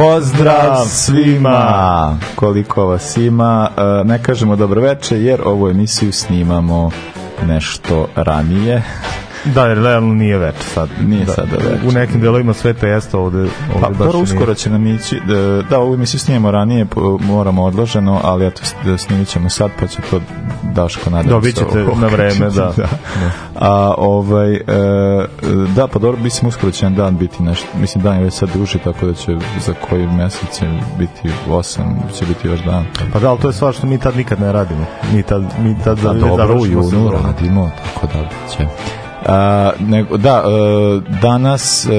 [0.00, 2.18] Pozdrav svima!
[2.34, 3.68] Koliko vas ima?
[3.76, 6.90] E, Ne kažemo dobro veče jer ovu emisiju snimamo
[7.46, 8.82] nešto ranije.
[9.44, 10.88] Da, jer realno nije več sad.
[11.00, 11.88] Nije da, sada veče.
[11.88, 14.22] U nekim delovima sveta jeste ovde, ovde Pa, baš dobro, nije.
[14.22, 18.64] uskoro će nam ići, da, da ovu emisiju snimamo ranije, po- moramo odloženo, ali eto,
[18.64, 20.20] s- da snimit ćemo sad, pa će to
[20.64, 22.72] Daško nadam Dobit ćete na vreme, da.
[22.76, 22.88] da.
[23.56, 24.60] A, ovaj, e,
[25.76, 28.48] da, pa dobro, mislim, uskoro će jedan dan biti nešto, mislim, dan je već sad
[28.54, 30.66] duži, tako da će za koji mesec će
[30.98, 32.84] biti osam, će biti još dan.
[33.12, 34.84] Pa da, ali to je stvar što mi tad nikad ne radimo.
[35.12, 38.66] Mi tad, mi tad Da, već dobro, u junu radimo, tako da će.
[39.26, 41.90] A, nego, da, e, danas, e,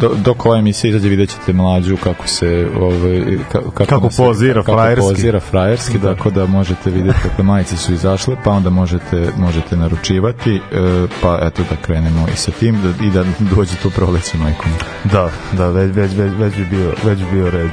[0.00, 4.16] do, dok ova emisija izađe, vidjet ćete mlađu kako se, ovaj, ka, kako, Kako nas-
[4.16, 5.02] pozira kako frajerski.
[5.08, 6.14] pozira frajerski, da.
[6.14, 10.60] tako da možete vidjeti kako majice su izašle, pa onda možete, možete naručivati, e,
[11.22, 13.24] pa eto da krenemo i sa tim da, i da
[13.56, 14.70] dođe tu proleće majkom.
[15.04, 17.70] Da, da, već, već, već, već bi bio, već bi bio red.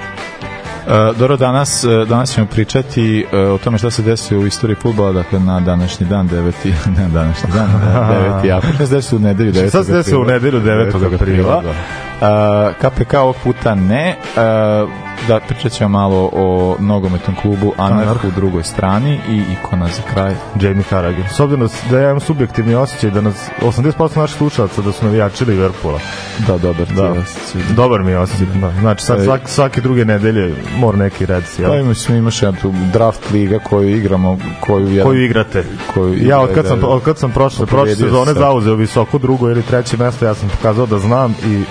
[0.88, 4.76] Uh, dobro, danas, e, danas ćemo pričati e, o tome šta se desilo u istoriji
[4.76, 6.52] futbola, dakle na današnji dan, 9.
[6.98, 8.58] ne na današnji dan, ne, 9.
[8.58, 9.70] april, šta se desilo u nedelju 9.
[9.70, 11.16] Šta se desilo u nedelju 9.
[11.16, 11.64] aprila?
[12.14, 12.28] Uh,
[12.82, 14.90] KPK ovog puta ne, uh,
[15.28, 20.34] da pričat ćemo malo o nogometnom klubu Anarh u drugoj strani i ikona za kraj.
[20.62, 21.26] Jamie Carragher.
[21.30, 25.06] S obzirom da da ja imam subjektivni osjećaj da nas 80% naših slušalaca da su
[25.06, 26.00] navijači Liverpoola.
[26.48, 27.12] Da, dobar Da.
[27.12, 27.74] osjećaj.
[27.76, 28.46] Dobar mi je osjećaj.
[28.48, 28.72] Da.
[28.72, 32.60] Znači sad E, svaki, svake druge nedelje mora neki red si, Pa imaš, imaš jedna
[32.62, 35.64] tu draft liga koju igramo, koju jedan, Koju igrate?
[35.94, 39.18] koju Ja igra- od kad sam da, od kad sam prošle prošle sezone zauzeo visoko
[39.18, 41.64] drugo ili treće mesto, ja sam pokazao da znam i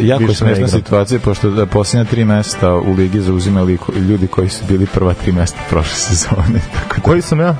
[0.00, 3.78] jako je smešna situacija, pošto da posljednja tri mesta u ligi zauzimali
[4.08, 6.60] ljudi koji su bili prva tri mesta prošle sezone.
[6.74, 7.56] Tako da, koji sam ja?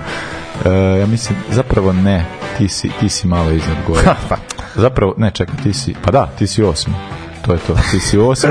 [0.64, 0.70] e,
[1.00, 2.24] ja mislim, zapravo ne,
[2.58, 4.02] ti si, ti si malo iznad gore.
[4.28, 4.36] Pa,
[4.74, 6.94] zapravo, ne, čekaj, ti si, pa da, ti si osmi.
[7.46, 7.74] To je to.
[7.90, 8.50] Ti si osmi,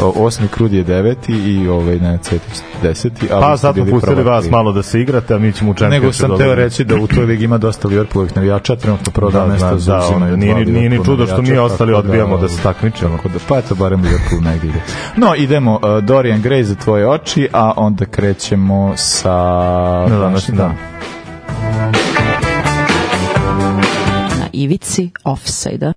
[0.16, 3.26] osmi Krud je deveti i ovaj, ne, Cvetić deseti.
[3.32, 4.50] Ali Pa sad smo pustili vas tri.
[4.50, 7.06] malo da se igrate, a mi ćemo u Nego Championship sam teo reći da u
[7.06, 10.54] toj ligi ima dosta Liverpoolovih navijača, trenutno prvo Da, da, mesto da, zauzimaju ono, nije
[10.54, 13.16] dva ni- nije ni čudo što mi ostali tako odbijamo da se ovaj, takmičimo.
[13.16, 14.80] Tako da, pa eto, barem Liverpool negdje ide.
[15.16, 19.34] No, idemo, uh, Dorian Gray za tvoje oči, a onda krećemo sa...
[20.08, 20.72] Na današnji dan.
[24.30, 25.92] Na ivici offside-a.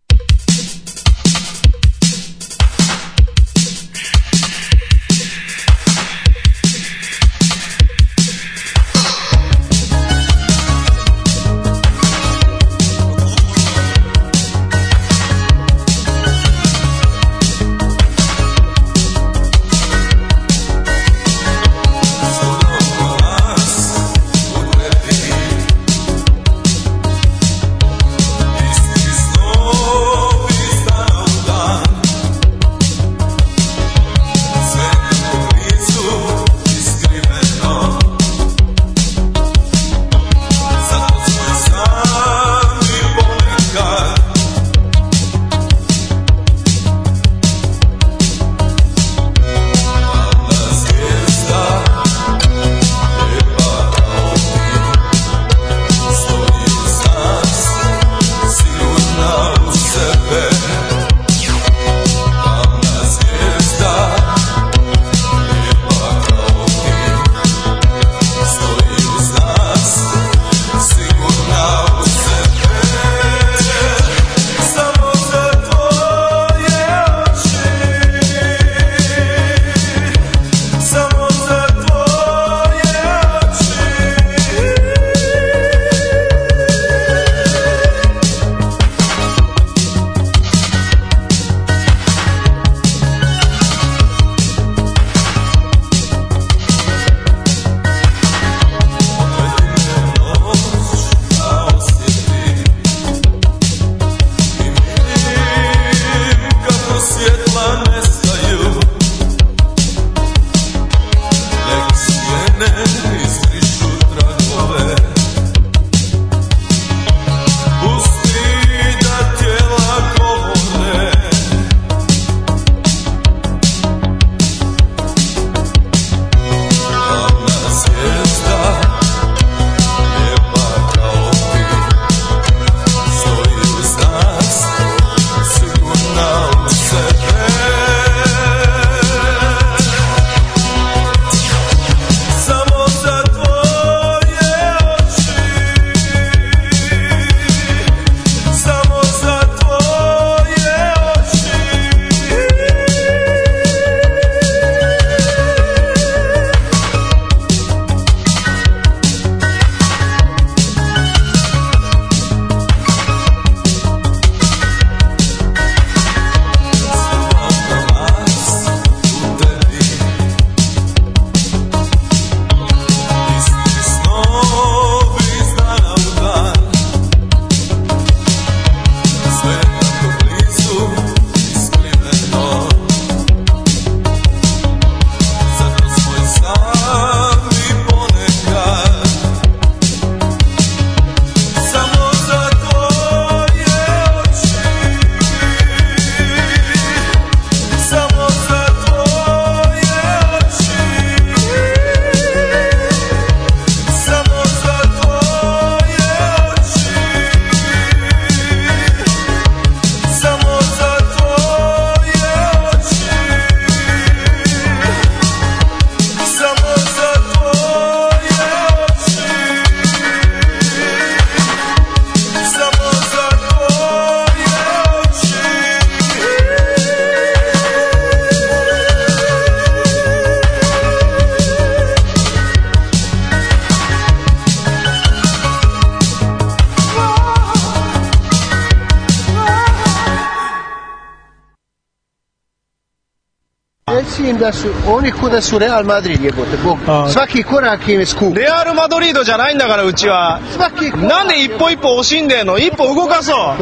[244.42, 246.78] Da su oni ko da su Real Madrid jebote, Bog.
[247.10, 248.36] Svaki korak im je skup.
[248.36, 251.08] レアル・マドリードじゃないんだからうちは Svaki.
[251.08, 253.56] なんで一歩一歩惜しんでんの一歩動かそ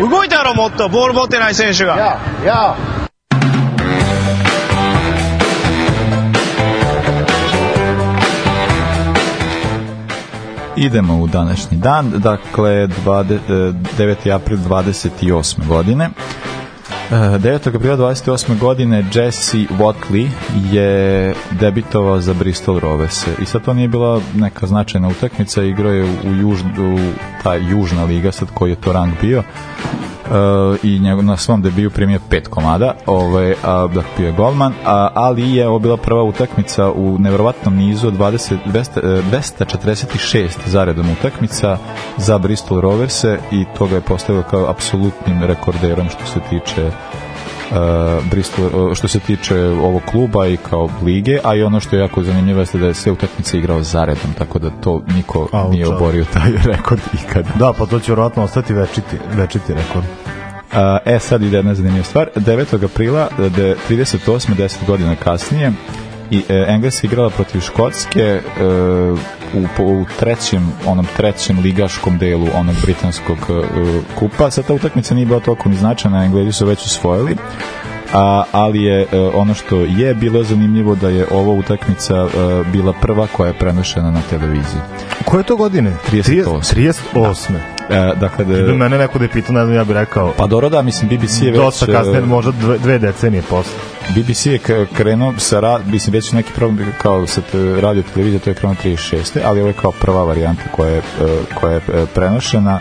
[0.00, 2.76] う動いたやろもっとボール持ってない選手が Ja, ja.
[10.76, 14.34] Idemo u današnji dan, dakle dvade, e, 9.
[14.34, 15.68] april 28.
[15.68, 16.10] godine.
[17.10, 17.76] E, 9.
[17.76, 18.58] aprila 28.
[18.58, 20.28] godine Jesse Watley
[20.72, 26.04] je debitovao za Bristol Rovers i sad to nije bila neka značajna utakmica, igrao je
[26.04, 26.98] u, juž, u
[27.42, 29.42] ta južna liga, sad koji je to rang bio
[30.82, 35.08] i njegov, na svom debiju primio pet komada, ovaj, a, da bio je golman, a,
[35.14, 41.10] ali je ovo bila prva utakmica u nevjerovatnom nizu od 20, 200, e, 246 zaredom
[41.10, 41.78] utakmica
[42.16, 47.17] za Bristol Roverse i to ga je postavilo kao apsolutnim rekorderom što se tiče uh,
[48.30, 52.00] Bristol, uh, što se tiče ovog kluba i kao lige, a i ono što je
[52.00, 55.88] jako zanimljivo jeste da je sve utakmice igrao zaredom, tako da to niko A, nije
[55.88, 57.48] oborio taj rekord ikada.
[57.58, 60.06] Da, pa to će vjerojatno ostati večiti, večiti rekord.
[60.72, 62.28] A, e, sad ide jedna zanimljiva stvar.
[62.36, 62.84] 9.
[62.84, 64.54] aprila, de, 38.
[64.54, 65.72] 10 godina kasnije,
[66.30, 68.40] i e, Engleska igrala protiv Škotske e,
[69.54, 73.62] u, u trećem onom trećem ligaškom delu onog britanskog e,
[74.18, 74.50] kupa.
[74.50, 77.36] Sad ta utakmica nije bila toliko ni značajna, Englezi su već osvojili.
[78.12, 82.28] A, ali je e, ono što je bilo zanimljivo da je ova utakmica e,
[82.72, 84.80] bila prva koja je prenošena na televiziji.
[85.24, 85.92] Koje to godine?
[86.12, 87.04] 38.
[87.14, 87.54] 38.
[87.90, 90.46] E, dakle, Da da, mene neko da je pitao, ne znam, ja bih rekao, pa
[90.46, 91.60] dobro da, mislim, BBC je već...
[91.60, 93.97] dosta e, kasnije, možda dve, dve decenije posle.
[94.16, 97.40] BBC je krenuo sa ra, mislim već neki problem kao sa
[97.80, 99.38] radio televizije to je krenuo 36.
[99.44, 101.02] ali ovo je kao prva varijanta koja je, e,
[101.54, 102.80] koja je e, prenošena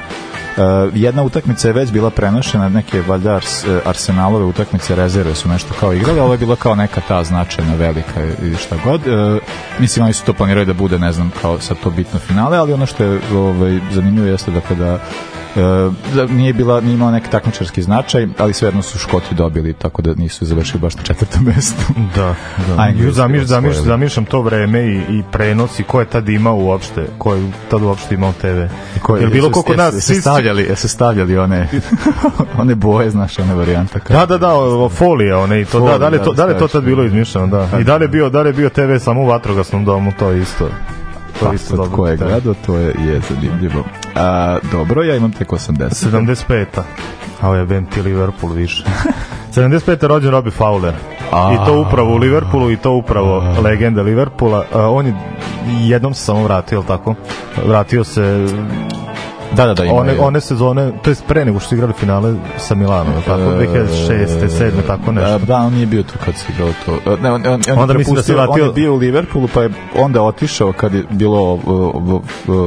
[0.57, 5.49] Uh, jedna utakmica je već bila prenošena, neke valjda ars, e, Arsenalove utakmice rezerve su
[5.49, 9.01] nešto kao igrali, ovo je bila kao neka ta značajna, velika ili šta god.
[9.79, 12.73] Mislim, oni su to planirali da bude, ne znam, kao sad to bitno finale, ali
[12.73, 14.99] ono što je ovaj, zanimljivo jeste dakle da
[15.57, 20.01] E, da nije bila nije imala neki takmičarski značaj, ali svejedno su Škoti dobili, tako
[20.01, 21.93] da nisu završili baš na četvrtom mestu.
[22.15, 22.35] Da,
[22.67, 22.81] da.
[22.81, 26.55] A Englezi Zamiš, zamiš, zamišljam to vreme i, i prenos i ko je tad imao
[26.55, 28.61] uopšte, ko je tad uopšte imao TV.
[29.01, 31.69] Ko Jer bilo ko kod nas, se stavljali, se stavljali one
[32.61, 33.99] one boje, znaš, one varijanta.
[34.09, 34.53] Da, da, da,
[34.89, 36.83] folije one i to, da, da li je to, da, da li je to tad
[36.83, 37.79] bilo izmišljeno, da.
[37.79, 40.29] I da li je bio, da li je bio TV samo u vatrogasnom domu, to
[40.29, 40.69] je isto.
[41.39, 41.97] To Pa je isto dobro.
[41.97, 42.25] ko je Da.
[42.25, 43.83] gledao, to je, je zanimljivo.
[44.15, 46.09] A, dobro, ja imam tek 80.
[46.11, 46.65] 75.
[47.41, 48.83] A ovo je Ben ti Liverpool više.
[49.53, 50.03] 75.
[50.03, 50.93] je rođen Robbie Fowler.
[51.53, 54.65] I to upravo u Liverpoolu i to upravo legenda Liverpoola.
[54.73, 55.13] A, on je
[55.81, 57.15] jednom se samo vratio, tako?
[57.65, 58.47] Vratio se
[59.57, 62.33] Da, da, da, ima one, one sezone, to je pre nego što su igrali finale
[62.57, 63.41] sa Milanom, tako?
[63.41, 64.27] 2006.
[64.49, 64.71] 7.
[64.87, 65.35] tako nešto.
[65.35, 67.13] E, Da, on nije bio tu kad se igrao to.
[67.13, 68.97] E, Ne, on, on, on Onda je mislim da se vratio- On je bio u
[68.97, 71.59] Liverpoolu, pa je onda otišao kad je bilo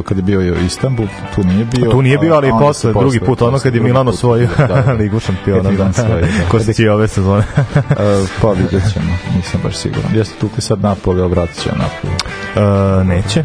[0.05, 1.91] kad je bio Istanbul, tu nije bio.
[1.91, 4.49] Tu nije bio, ali i posle, se drugi put, ono posle, kad je Milan osvojio
[4.59, 4.93] da, da.
[5.01, 5.85] ligu šampiona, da.
[5.85, 6.21] da.
[6.51, 7.43] Ko se će ove sezone.
[7.91, 9.07] E, pa vidjet ćemo,
[9.37, 10.11] nisam baš siguran.
[10.15, 12.15] Jeste tukli sad Napoli, ali vratit će Napoli.
[12.57, 13.45] Uh, neće.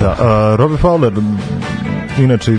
[0.00, 0.10] Da.
[0.10, 1.22] Uh, Robbie Fowler,
[2.18, 2.58] inače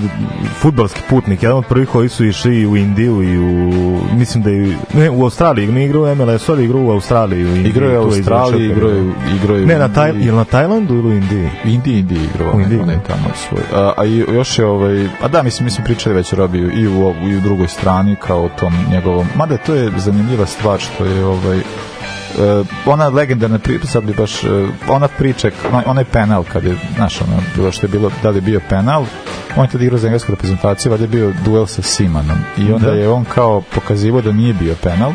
[0.60, 3.72] futbalski putnik, jedan od prvih koji su išli u Indiju i u,
[4.14, 7.46] mislim da i, ne, u Australiji, ne igrao u MLS, ali igrao u Australiji.
[7.46, 10.46] U Indiji, Igrao je u Australiji, igrao je, igrao je Ne, na, taj, ili na
[10.46, 11.50] Tajlandu ili u Indiji?
[11.66, 13.00] U Indiji, Indiji igrao, U Indiji, je da.
[13.00, 13.62] tamo svoj.
[13.74, 16.88] A, a i još je ovaj, a da, mislim, mi smo pričali već Robiju i
[16.88, 21.06] u, i u drugoj strani kao o tom njegovom, mada to je zanimljiva stvar što
[21.06, 21.62] je ovaj,
[22.86, 24.50] ona legendarna priča, sad bi baš, uh,
[24.90, 28.38] ona priča, onaj, onaj penal kad je, znaš, ono, bilo što je bilo, da li
[28.38, 29.06] je bio penal,
[29.56, 32.88] on je tada igrao za englesku reprezentaciju, valjda je bio duel sa Simanom i onda
[32.88, 32.94] Da.
[32.94, 35.12] je on kao pokazivo da nije bio penal,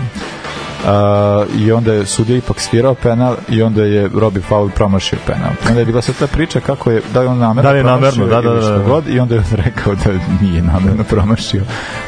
[0.83, 5.51] Uh, i onda je sudija ipak svirao penal i onda je Robbie Fowler promašio penal.
[5.69, 7.85] Onda je bila sve ta priča kako je, da je on namerno Da li je
[7.85, 8.85] namerno, da, da, što da.
[8.85, 10.11] god i onda je on rekao da
[10.41, 11.63] nije namerno promašio.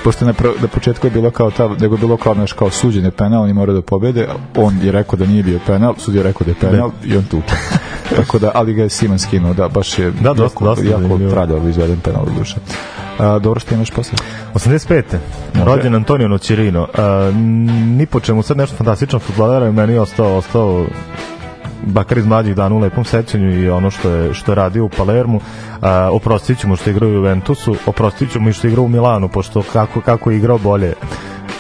[0.05, 2.71] Pošto na, pro, na početku je bilo kao ta, nego je bilo kao, naš, kao
[2.71, 6.29] suđenje penal, oni moraju da pobede, on je rekao da nije bio penal, sudija je
[6.29, 7.55] rekao da je penal i on tuče.
[8.17, 11.03] Tako da, ali ga je Siman skinuo, da, baš je Da, dosta, jako, dosta jako
[11.03, 11.31] zanimljivo.
[11.31, 12.57] tradao izveden penal u duše.
[13.19, 14.19] A, dobro što imaš posle?
[14.55, 15.03] 85.
[15.55, 15.65] Može.
[15.65, 16.83] Rođen Antonio Nocerino.
[16.83, 17.35] Uh,
[17.97, 20.87] ni po čemu sad nešto fantastično futbolera, meni je ostao, ostao
[21.87, 24.89] bakar iz mlađih dana u lepom sećanju i ono što je, što je radio u
[24.89, 25.37] Palermu.
[25.37, 25.43] Uh,
[26.11, 28.85] oprostit ću mu što je igrao u Juventusu, oprostit ću mu i što je igrao
[28.85, 30.95] u Milanu, pošto kako, kako je igrao bolje,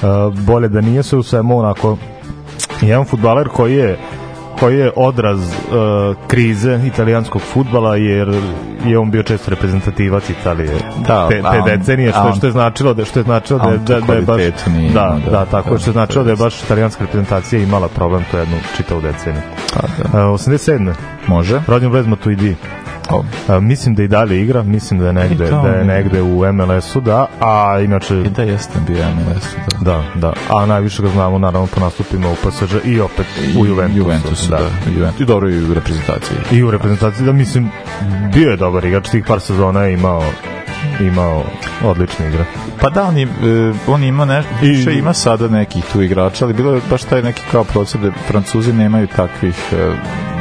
[0.03, 1.97] uh, bolje da nije se u svemu onako
[2.81, 3.99] jedan futbaler koji je
[4.55, 5.55] koji je odraz uh,
[6.27, 8.35] krize italijanskog futbala jer
[8.85, 10.71] je on bio često reprezentativac Italije
[11.07, 14.01] Da, te, te on- decenije što, što je značilo da što je značilo da, da,
[14.01, 16.45] da je baš nije da, da, da, tako to- što je značilo da je jeste.
[16.45, 19.43] baš italijanska reprezentacija imala problem to jednu čitavu deceniju.
[19.75, 19.81] Pa,
[20.13, 20.27] da.
[20.27, 20.93] Uh, 87.
[21.27, 21.61] Može?
[21.67, 22.57] Rođen Blaise Matuidi.
[23.49, 27.01] A, mislim da i dalje igra, mislim da je negde, da je negde u MLS-u,
[27.01, 29.93] da, a inače I da jeste bio MLS-u, da.
[29.93, 30.33] Da, da.
[30.57, 33.27] A najviše ga znamo naravno po nastupima u PSG i opet
[33.59, 33.99] u I Juventusu.
[33.99, 34.59] Juventusu, da.
[34.91, 35.21] I Juventus.
[35.21, 36.37] I dobro i u reprezentaciji.
[36.53, 37.71] I u reprezentaciji, da mislim,
[38.35, 40.23] bio je dobar igrač, tih par sezona je imao
[41.01, 41.45] imao
[41.85, 42.45] odlične igre.
[42.81, 43.29] Pa da, on, je, e,
[43.87, 47.43] on ima ne, I- ima sada nekih tu igrača, ali bilo je baš taj neki
[47.53, 49.93] kao proces da Francuzi nemaju takvih e,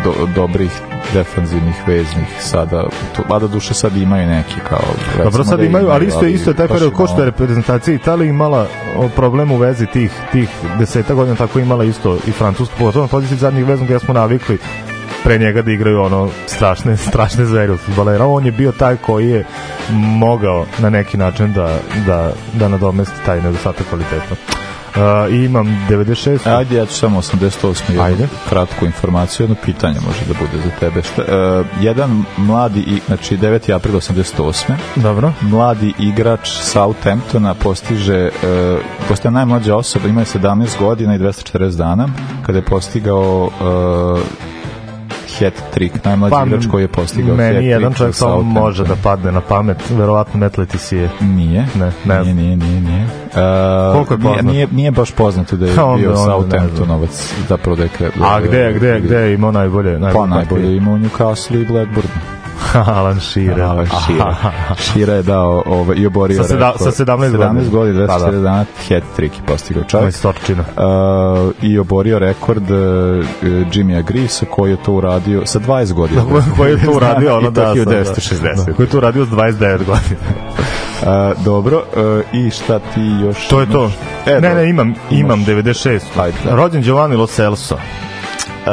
[0.03, 0.71] do, dobrih
[1.13, 2.83] defanzivnih veznih sada,
[3.15, 6.49] to, mada duše sad imaju neki kao Dobro, sad da imaju, ali isto je isto
[6.49, 8.67] je taj period ko što je reprezentacija Italije imala
[9.15, 13.37] problem u vezi tih tih deseta godina tako imala isto i Francuska, pogotovo na poziciji
[13.37, 14.57] zadnjih veznog gde smo navikli
[15.23, 18.25] pre njega da igraju ono strašne strašne zveri od fudbalera.
[18.25, 19.45] On je bio taj koji je
[19.99, 24.62] mogao na neki način da, da, da nadomesti taj nedostatak kvaliteta.
[24.95, 26.57] Uh, imam 96.
[26.57, 27.81] Ajde, ja ću samo 88.
[27.87, 28.27] jednu Ajde.
[28.49, 31.01] kratku informaciju, jedno pitanje može da bude za tebe.
[31.03, 33.75] Šta, e, jedan mladi, i, znači 9.
[33.75, 34.73] april 88.
[34.95, 35.33] Dobro.
[35.41, 38.29] mladi igrač Southamptona postiže e,
[39.09, 42.07] postaje najmlađa osoba, ima je 17 godina i 240 dana
[42.45, 44.52] kada je postigao e,
[45.35, 48.83] hat trick, najmlađi Pa, igrač koji je postigao Meni hat-trick jedan za čovjek samo može
[48.83, 51.09] da padne na pamet, verovatno Matt Leticia.
[51.21, 51.65] Nije.
[51.75, 53.03] Ne, ne nije, nije, nije, nije.
[53.03, 54.45] Uh, Koliko je nije, poznat?
[54.45, 56.15] nije, nije baš poznato da je onda- bio.
[56.17, 57.09] Southamptonovac,
[57.49, 59.99] zapravo da je da A je- gde, gde, gde je imao najbolje?
[60.13, 62.09] Pa najbolje ima u Newcastle i Blackburnu.
[62.87, 63.61] Alan Shearer.
[63.61, 64.35] Alan Shearer.
[64.79, 66.93] Shearer je dao ovaj, i oborio Sa rekord.
[66.93, 67.61] sa 17 17 godina.
[67.71, 68.39] godina, Pa 240 da.
[68.39, 68.57] dana,
[68.89, 70.03] hat trick je postigao čovjek.
[70.05, 70.63] Majstorčina.
[70.67, 72.77] Uh, i oborio rekord uh,
[73.43, 76.21] Jimmy Agrisa koji je to uradio sa 20 godina.
[76.57, 77.73] Koji je to uradio, ono I to da.
[77.73, 78.65] 1960.
[78.65, 80.21] Da, koji je to uradio s 29 godina.
[81.01, 81.83] Uh, dobro, uh,
[82.33, 83.79] i šta ti još To je to.
[83.79, 83.93] imaš?
[84.27, 85.47] E, ne, ne, imam, imam Imaš.
[85.47, 85.99] 96.
[86.17, 86.55] Ajde, da.
[86.55, 87.77] Rođen Giovanni Lo Celso.
[88.63, 88.69] Uh,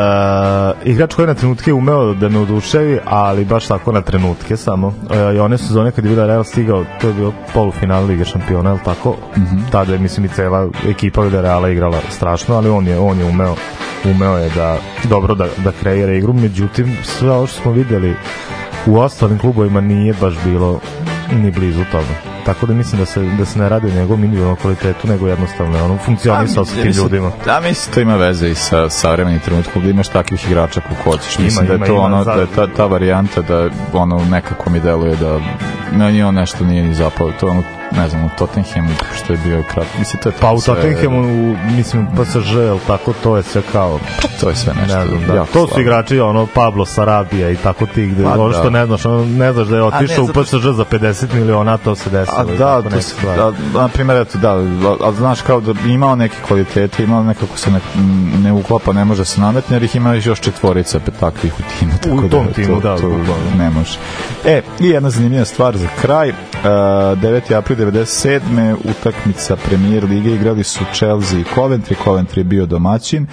[0.85, 4.87] igrač koji je na trenutke umeo da me oduševi, ali baš tako na trenutke samo.
[4.87, 8.75] Uh, I one sezone kad je Villarreal stigao, to je bio polufinal Lige šampiona, je
[8.75, 9.16] li tako?
[9.37, 9.59] Mhm.
[9.73, 13.54] Tada je, mislim, i cela ekipa Villarreala igrala strašno, ali on je, on je umeo
[14.04, 14.78] umeo je da
[15.09, 18.14] dobro da, da kreira igru, međutim sve ovo što smo videli
[18.87, 20.80] u ostalim klubovima nije baš bilo
[21.32, 22.14] ni blizu toga.
[22.46, 25.76] Tako da mislim da se da se ne radi o njegovom individualnom kvalitetu, nego jednostavno
[25.76, 27.30] je ono funkcionisao sa tim mislim- ljudima.
[27.44, 31.37] Da, mislim, to ima veze i sa savremenim trenutkom, da imaš takvih igrača kako hoćeš.
[31.37, 33.68] Ima, Mislim da je ima, to ima, ono, za- da je ta, ta varijanta da
[33.92, 35.38] ono nekako mi deluje da
[35.92, 37.30] meni on nešto nije ni zapao.
[37.30, 39.87] To ono, ne znam, u Tottenhamu što je bio krat.
[39.99, 43.62] Mislim, to je Pa u sve- Tottenhamu, u, mislim, PSG, jel tako, to je sve
[43.73, 43.99] kao,
[44.40, 44.99] To je sve nešto.
[44.99, 45.35] ne znam, da.
[45.35, 48.59] jako To su igrači, ono, Pablo Sarabija i tako ti, gde, Pa ono da.
[48.59, 51.94] što ne znaš, ono, ne znaš da je otišao u PSG za 50 miliona, to
[51.94, 52.38] se desilo.
[52.38, 54.50] A da, to se, da, na primjer, eto, da,
[55.00, 57.80] ali znaš kao da imao neke kvalitete, imao nekako se ne,
[58.42, 61.92] ne uklapa, ne može se nametni, jer ih ima još četvorica takvih u timu.
[62.02, 63.35] Tako tom da, timu, to, da, to bukvalno.
[63.59, 63.99] ne može.
[64.44, 67.54] E, i jedna zanimljiva stvar za kraj, uh, 9.
[67.56, 68.76] april 97.
[68.84, 73.26] utakmica premijer lige igrali su Chelsea i Coventry, Coventry je bio domaćin,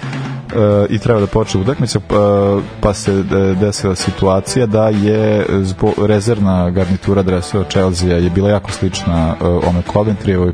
[0.88, 6.70] i treba da počne utakmica pa, pa se e, desila situacija da je zbo, rezervna
[6.70, 10.52] garnitura dresova Chelsea je bila jako slična e, ome Coventry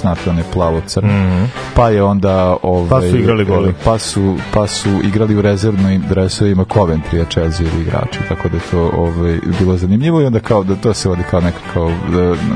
[0.00, 1.46] znate on je plavo crno mm -hmm.
[1.74, 3.74] pa je onda ovaj, Pa su igrali goli.
[3.84, 8.62] pa su, pa su igrali u rezervnim dresovima Coventry a Chelsea igrači tako da je
[8.70, 11.92] to ovaj, bilo zanimljivo i onda kao da to se vodi kao neka kao e,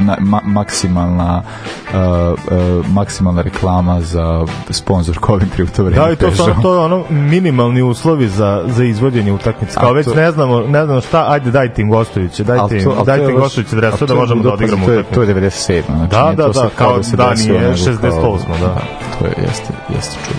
[0.04, 1.42] na, ma, maksimalna
[1.88, 6.62] uh, uh, maksimalna reklama za sponsor Coventry u to vreme Da, i to ono, Peugeot.
[6.62, 9.74] to je ono minimalni uslovi za, za izvođenje utakmice.
[9.74, 12.90] Kao već to- ne znamo, ne znamo šta, ajde dajte im gostujuće, dajte im, to-
[12.90, 13.40] to dajte im
[13.70, 15.14] dresove to da je možemo da odigramo to utakmicu.
[15.14, 15.82] To je 97.
[15.86, 18.74] Znači, Da, da, to da, kao se da, nije nego 68, da.
[19.18, 20.38] To je, jeste, jeste čudo.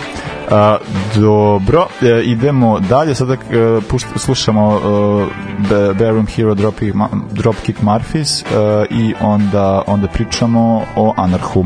[0.51, 0.77] A,
[1.15, 3.37] dobro, e, idemo dalje, sada e,
[3.89, 4.79] pušt, slušamo
[5.71, 6.95] e, Baron Hero Dropkick,
[7.31, 11.65] Dropkick Murphys e, i onda, onda pričamo o Anarhu.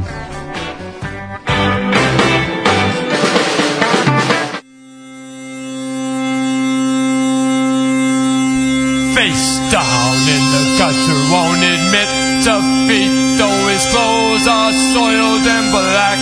[14.94, 16.20] soiled and black.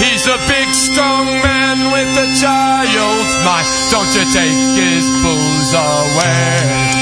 [0.00, 3.66] He's a big strong man with a child's mind.
[3.92, 7.00] Don't you take his booze away.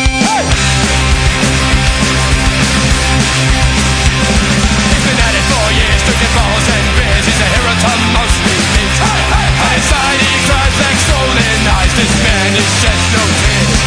[4.89, 8.39] He's been at it for years drinking balls and beers He's a hero to most
[8.47, 9.77] meetings hey, hey, hey.
[9.79, 13.79] Inside he cries like swollen eyes This man is shed no tears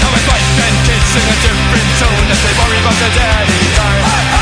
[0.00, 3.60] Now his wife and kids sing a different tune As they worry about their daddy
[3.76, 4.37] dying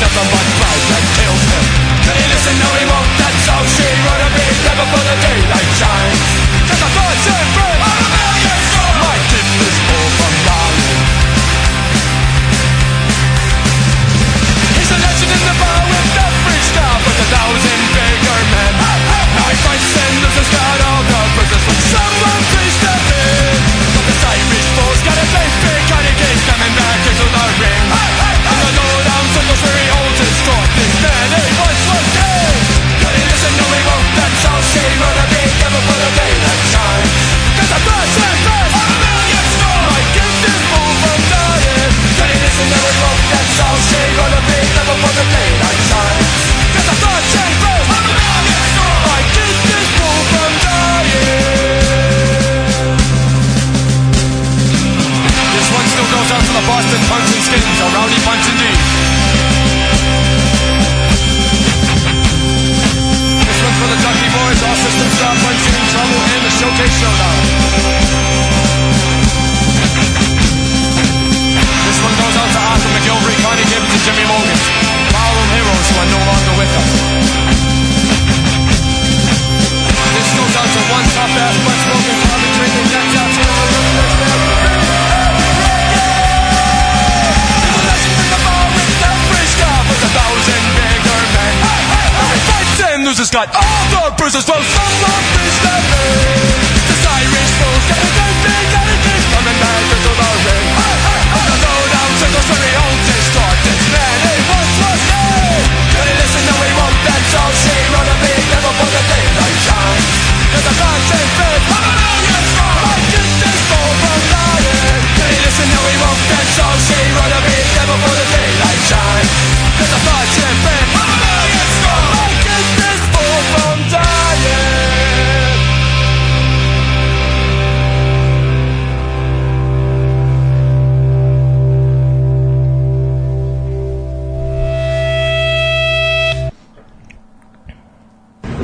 [0.00, 1.07] nothing mais bullshit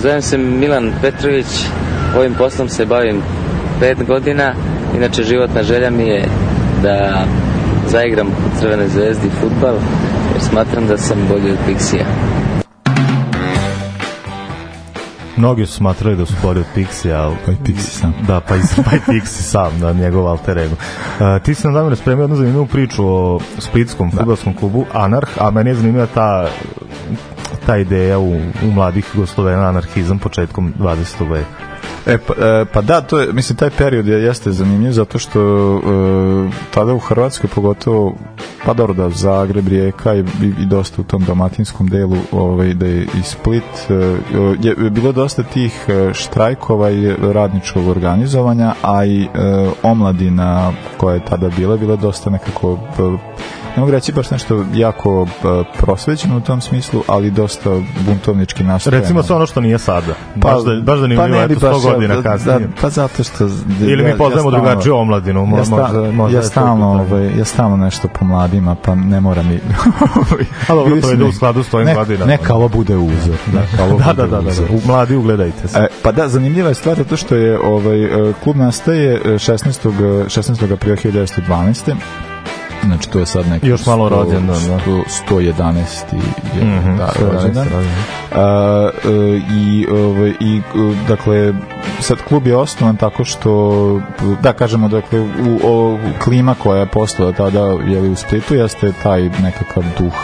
[0.05, 1.47] Zovem se Milan Petrović,
[2.19, 3.23] ovim poslom se bavim
[3.81, 4.53] pet godina.
[4.97, 6.25] Inače, životna želja mi je
[6.83, 7.25] da
[7.89, 9.75] zaigram u Crvenoj zvezdi futbal,
[10.33, 12.05] jer smatram da sam bolji od Pixija.
[15.37, 17.37] Mnogi su smatrali da su bolji od Pixi, ali...
[17.47, 18.15] Pa i Pixi sam.
[18.27, 20.75] Da, pa i, pa i Pixi sam, da, njegov alter ego.
[20.75, 24.17] Uh, ti si nam damir spremio jednu zanimljivu priču o splitskom da.
[24.17, 26.49] futbolskom klubu Anarh, a meni je zanimljiva ta
[27.67, 28.33] ta ideja u,
[28.65, 31.31] u mladih Jugoslovena anarhizam početkom 20.
[31.31, 31.75] veka.
[32.07, 35.41] E, pa, e, pa da, to je, mislim, taj period je, jeste zanimljiv zato što
[35.77, 35.81] e,
[36.75, 38.15] tada u Hrvatskoj pogotovo,
[38.65, 42.87] pa dobro da, Zagreb, Rijeka i, i, i dosta u tom dalmatinskom delu, ovaj, da
[42.87, 43.95] je i Split, e,
[44.61, 49.29] je bilo dosta tih e, štrajkova i radničkog organizovanja, a i e,
[49.83, 53.03] omladina koja je tada bila, bila dosta nekako e,
[53.77, 55.29] ne mogu reći baš nešto jako uh,
[55.79, 57.71] prosvećeno u tom smislu, ali dosta
[58.07, 59.03] buntovnički nastrojeno.
[59.03, 60.15] Recimo sve ono što nije sada.
[60.43, 62.59] Pa, baš da, baš da nije pa ne eto, 100 baš, godina da, kasnije.
[62.59, 63.45] Da, pa zato što...
[63.81, 65.47] Ili mi poznajemo ja drugačiju omladinu.
[65.47, 68.95] Mo, Ja, sta, možda, možda ja, to stalno, ovaj, ja stalno nešto po mladima, pa
[68.95, 69.55] ne mora mi...
[70.69, 72.31] Ali dobro, to ide u skladu s tvojim godinama.
[72.31, 73.37] Neka ovo bude uzor.
[73.53, 73.63] Da,
[74.07, 74.69] da, da, da, uzor.
[74.69, 74.75] da.
[74.75, 75.79] U mladi ugledajte se.
[75.79, 79.89] E, pa da, zanimljiva je stvar zato što je ovaj e, klub nastaje e, 16.
[79.89, 80.73] e, 16.
[80.73, 81.95] aprila 1912.
[82.87, 84.79] Znači to je sad neki Još malo 100 rođendan, da.
[84.79, 85.85] 100 111.
[86.57, 87.33] je Mhm, da, 111.
[87.33, 87.67] rođendan.
[88.33, 89.09] A, e,
[89.57, 90.63] i, ovaj, i
[91.09, 91.55] dakle
[92.01, 94.01] sad klub je osnovan tako što
[94.43, 95.27] da kažemo dakle u,
[95.65, 100.15] o, klima koja je postala tada je u Splitu jeste taj nekakav duh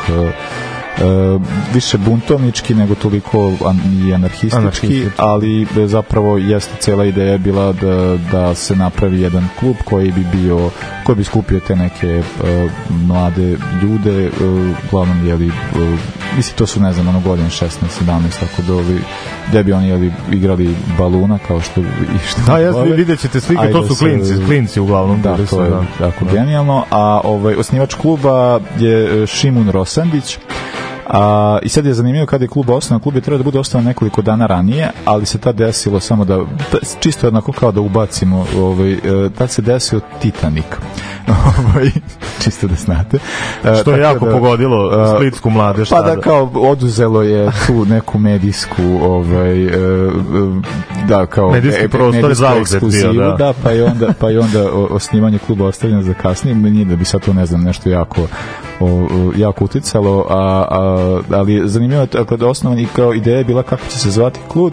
[1.00, 1.38] e,
[1.74, 5.10] više buntovnički nego toliko an, i anarhistički, Anarhistički.
[5.16, 10.26] ali e, zapravo jeste cela ideja bila da, da se napravi jedan klub koji bi
[10.32, 10.70] bio
[11.04, 12.22] koji bi skupio te neke e,
[12.90, 14.30] mlade ljude e,
[14.86, 15.50] uglavnom jeli e,
[16.36, 17.68] mislim to su ne znam ono godine 16
[18.06, 19.00] 17 tako da ovi
[19.48, 21.84] gde bi oni jeli igrali baluna kao što i
[22.28, 25.22] što Da, ja vidjet ćete slike, Ajde to su se- klinci, klinci uglavnom.
[25.22, 26.84] Da, to je jako genijalno.
[26.90, 30.38] A ovaj, osnivač kluba je Šimun Rosandić.
[31.12, 33.84] A, I sad je zanimljivo kada je klub osnovan, klub je trebao da bude osnovan
[33.84, 36.36] nekoliko dana ranije, ali se tad desilo samo da,
[36.72, 38.96] da čisto jednako kao da ubacimo, ovaj,
[39.38, 40.64] tad se desio Titanic.
[41.58, 41.90] ovaj,
[42.44, 43.18] čisto da znate.
[43.64, 45.90] E, Što je jako da- pogodilo e, splitsku mladež.
[45.90, 49.70] pa da kao oduzelo je tu neku medijsku ovaj
[51.08, 53.36] da kao Medijski e, prostor zauzet bio, da.
[53.38, 57.04] da pa i onda pa i onda osnivanje kluba ostavljeno za kasnije nije da bi
[57.04, 58.26] sad to ne znam nešto jako
[58.80, 63.44] o, jako uticalo a, a, ali zanimljivo je dakle, da osnovan i kao ideja je
[63.44, 64.72] bila kako će se zvati klub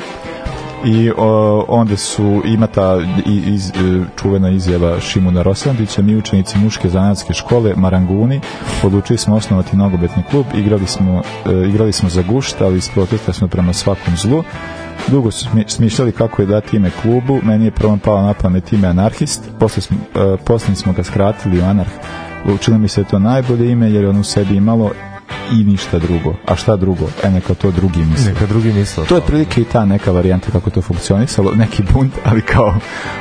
[0.86, 3.74] i o, onda su ima ta iz, e,
[4.22, 8.41] čuvena izjava Šimuna Rosandića mi učenici muške zanatske škole Maranguni
[8.84, 13.34] odlučili smo osnovati nogometni klub igrali smo, e, igrali smo za gušt ali iz protesta
[13.34, 14.43] smo prema svakom zlu.
[15.08, 18.74] Dugo su smi- smišljali kako je dati ime klubu meni je prvo palo na pamet
[18.74, 21.89] ime anarhist posle smo, e, posle smo ga skratili u anarh
[22.47, 24.91] učinilo mi se to najbolje ime jer je ono u sebi imalo
[25.51, 26.33] i ništa drugo.
[26.45, 27.05] A šta drugo?
[27.23, 28.33] E, neka to drugi misle.
[28.33, 29.05] Neka drugi misle.
[29.05, 32.75] To je prilike i ta neka varijanta kako to funkcionisalo, neki bunt, ali kao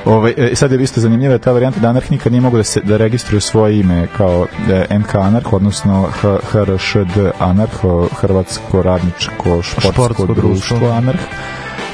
[0.05, 2.81] ovaj e, sad je isto zanimljiva ta varijanta da anarh nikad nije mogao da se
[2.81, 4.47] da registruje svoje ime kao
[4.91, 7.73] e, MK anarh, odnosno H- HRŠD anarh,
[8.21, 10.49] Hrvatsko radničko športsko, Športsko društvo.
[10.51, 11.21] društvo anarh.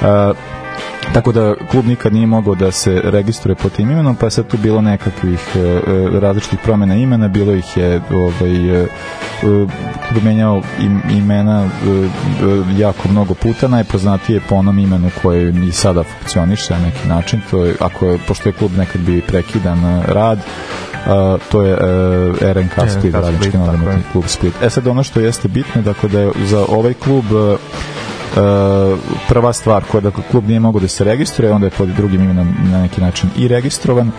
[0.03, 0.52] E,
[1.15, 4.47] tako da klub nikad nije mogao da se registruje pod tim imenom, pa je sad
[4.47, 5.81] tu bilo nekakvih e, e,
[6.21, 8.87] različitih promjena imena, bilo ih je ovaj, e, e,
[10.09, 12.09] klub menjao im, imena e, e,
[12.79, 17.41] jako mnogo puta, najpoznatije je po onom imenu koje i sada funkcioniše na neki način,
[17.51, 20.39] to je, ako je, pošto je klub nekad bi prekidan rad,
[21.07, 24.55] a, to je e, RNK Split, RNK radnički Split, tako nogometni klub Split.
[24.63, 27.25] E sad ono što jeste bitno, dakle da je za ovaj klub
[29.29, 32.55] prva stvar koja dakle klub nije mogao da se registruje, onda je pod drugim imenom
[32.73, 34.11] na neki način i registrovan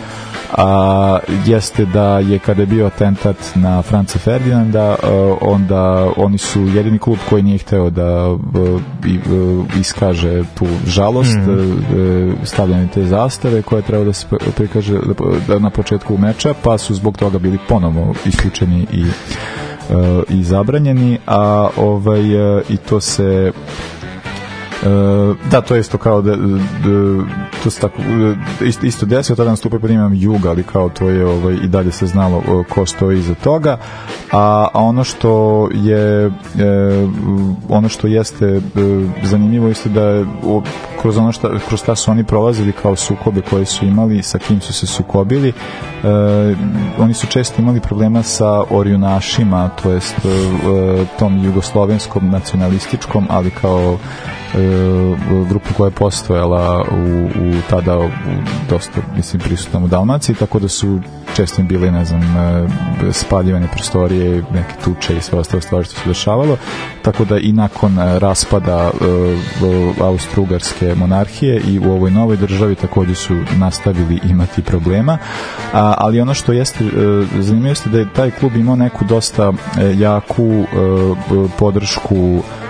[0.58, 6.62] a, jeste da je kada je bio atentat na Franca Ferdinanda a, onda oni su
[6.62, 8.38] jedini klub koji nije hteo da a,
[9.06, 12.46] i, a, iskaže tu žalost mm.
[12.46, 15.00] stavljanje te zastave koje treba da se prikaže
[15.48, 19.06] da na početku meča pa su zbog toga bili ponovo isključeni i
[20.30, 22.22] i zabranjeni a ovaj
[22.70, 23.52] i to se
[25.52, 26.54] da, to je isto kao da, da
[27.64, 27.98] to se tako
[28.62, 31.92] isto, isto desio, tada nastupio pod imenom Juga, ali kao to je ovaj, i dalje
[31.92, 33.78] se znalo ko stoji iza toga.
[34.32, 36.32] A, a ono što je e,
[37.70, 38.62] ono što jeste e,
[39.24, 40.62] zanimljivo isto da je o,
[41.02, 44.62] kroz ono šta, kroz šta su oni prolazili kao sukobe koje su imali, sa kim
[44.62, 45.54] su se sukobili, e,
[46.98, 53.98] oni su često imali problema sa orjunašima, to jest e, tom jugoslovenskom nacionalističkom, ali kao
[53.98, 54.43] e,
[55.50, 58.10] grupu koja je postojala u, u tada u,
[58.70, 61.00] dosta mislim prisutnom u Dalmaciji tako da su
[61.36, 62.68] često im bile ne znam e,
[63.12, 66.58] spaljivane prostorije neke tuče i sve ostale stvari što se dešavalo.
[67.02, 69.06] Tako da i nakon e, raspada e,
[70.00, 75.18] Austro-Ugarske monarhije i u ovoj novoj državi takođe su nastavili imati problema.
[75.74, 76.86] Ali ono što jeste
[77.40, 79.54] zanimljivo jeste da je taj klub imao neku dosta
[79.98, 80.66] jaku
[81.58, 82.63] podršku uh,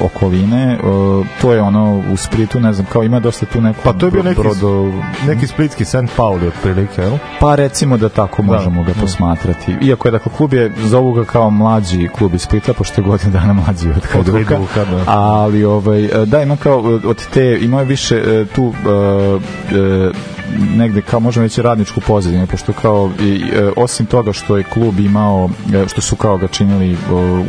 [0.00, 3.92] okoline uh, to je ono u Splitu ne znam kao ima dosta tu neko pa
[3.92, 4.92] to je bio neki, brodo...
[5.26, 5.96] neki splitski St.
[6.16, 7.12] Pauli otprilike jel?
[7.40, 8.52] pa recimo da tako da.
[8.52, 12.42] možemo da, ga posmatrati iako je dakle klub je zovu ga kao mlađi klub iz
[12.42, 14.58] Splita pošto je godinu dana mlađi od Hajduka
[14.90, 15.04] da.
[15.06, 20.16] ali ovaj, da ima kao od te ima više tu uh, uh,
[20.76, 25.00] negde kao možemo reći radničku pozadinu pošto kao i, e, osim toga što je klub
[25.00, 26.96] imao e, što su kao ga činili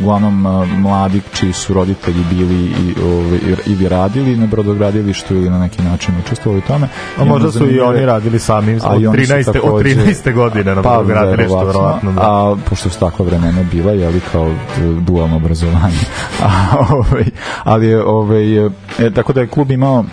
[0.00, 5.58] uglavnom e, mladi čiji su roditelji bili i ovaj, ili radili na brodogradilištu ili na
[5.58, 6.88] neki način učestvovali u tome
[7.18, 9.44] a možda su i oni radili sami od 13.
[9.44, 10.34] Takođe, od 13.
[10.34, 12.20] godine na pa, brodogradilištu verovatno da.
[12.20, 14.54] a pošto su takva vremena bila je li kao
[15.00, 15.98] dualno obrazovanje
[16.42, 17.24] a, ovaj,
[17.64, 18.70] ali ovaj, e,
[19.14, 20.04] tako da je klub imao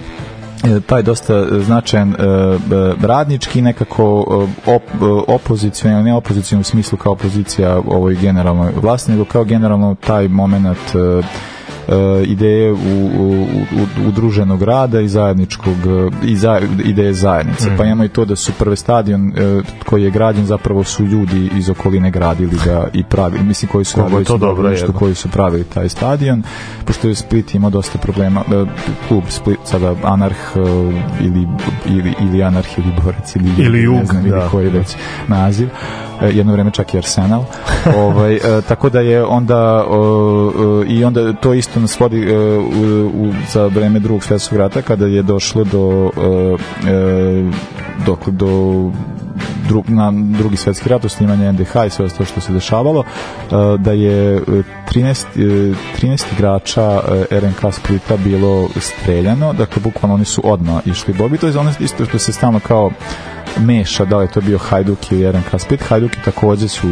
[0.86, 2.15] taj dosta značajan e,
[3.02, 4.26] radnički nekako
[4.67, 4.84] e, op,
[5.28, 10.95] opozicijan, ne opozicijan u smislu kao opozicija ovoj generalnoj vlasti, nego kao generalno taj moment
[10.95, 11.22] E,
[12.25, 12.75] ideje u,
[13.17, 13.45] u,
[14.02, 15.78] u, udruženog rada i zajedničkog
[16.23, 17.69] i za, ideje zajednice.
[17.69, 17.78] Mm.
[17.78, 21.49] Pa imamo i to da su prve stadion e, koji je građen zapravo su ljudi
[21.58, 25.30] iz okoline gradili ga i pravili, mislim koji su radili to dobro nešto koji su
[25.30, 26.43] pravili taj stadion,
[26.86, 28.65] pošto je Split imao dosta problema, e,
[29.08, 30.38] klub Split sada Anarh
[31.21, 31.47] ili,
[31.86, 34.49] ili, ili Anarh ili Borac ili, ili Jug, ne znam, ili da.
[34.49, 34.95] koji već
[35.28, 35.69] naziv
[36.21, 37.43] jedno vreme čak i Arsenal.
[38.05, 39.86] ovaj, e, tako da je onda
[40.88, 45.05] i onda to isto nas vodi e, u, u, za vreme drugog svetskog rata kada
[45.05, 46.12] je došlo do
[46.88, 47.43] e,
[48.05, 48.84] dok, do
[49.67, 53.03] dru, na drugi svetski rat, snimanje NDH i sve to što se dešavalo,
[53.77, 57.01] da je 13, 13 igrača
[57.32, 62.05] RNK Splita bilo streljano, dakle bukvalno oni su odmah išli Bobi, to je ono isto
[62.05, 62.91] što se stalno kao
[63.60, 65.82] meša, da li je to bio Hajduk ili RNK Split.
[65.82, 66.88] Hajduki takođe su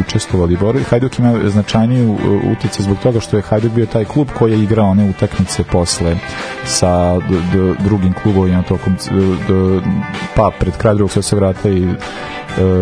[0.00, 0.82] učestvovali borbi.
[0.82, 2.18] Hajduk ima značajniju
[2.52, 6.16] utice zbog toga što je Hajduk bio taj klub koji je igrao one utakmice posle
[6.64, 8.96] sa d, d, drugim klubovima tokom
[9.48, 9.80] d,
[10.36, 11.96] pa pred kraj drugog svetskog rata i uh,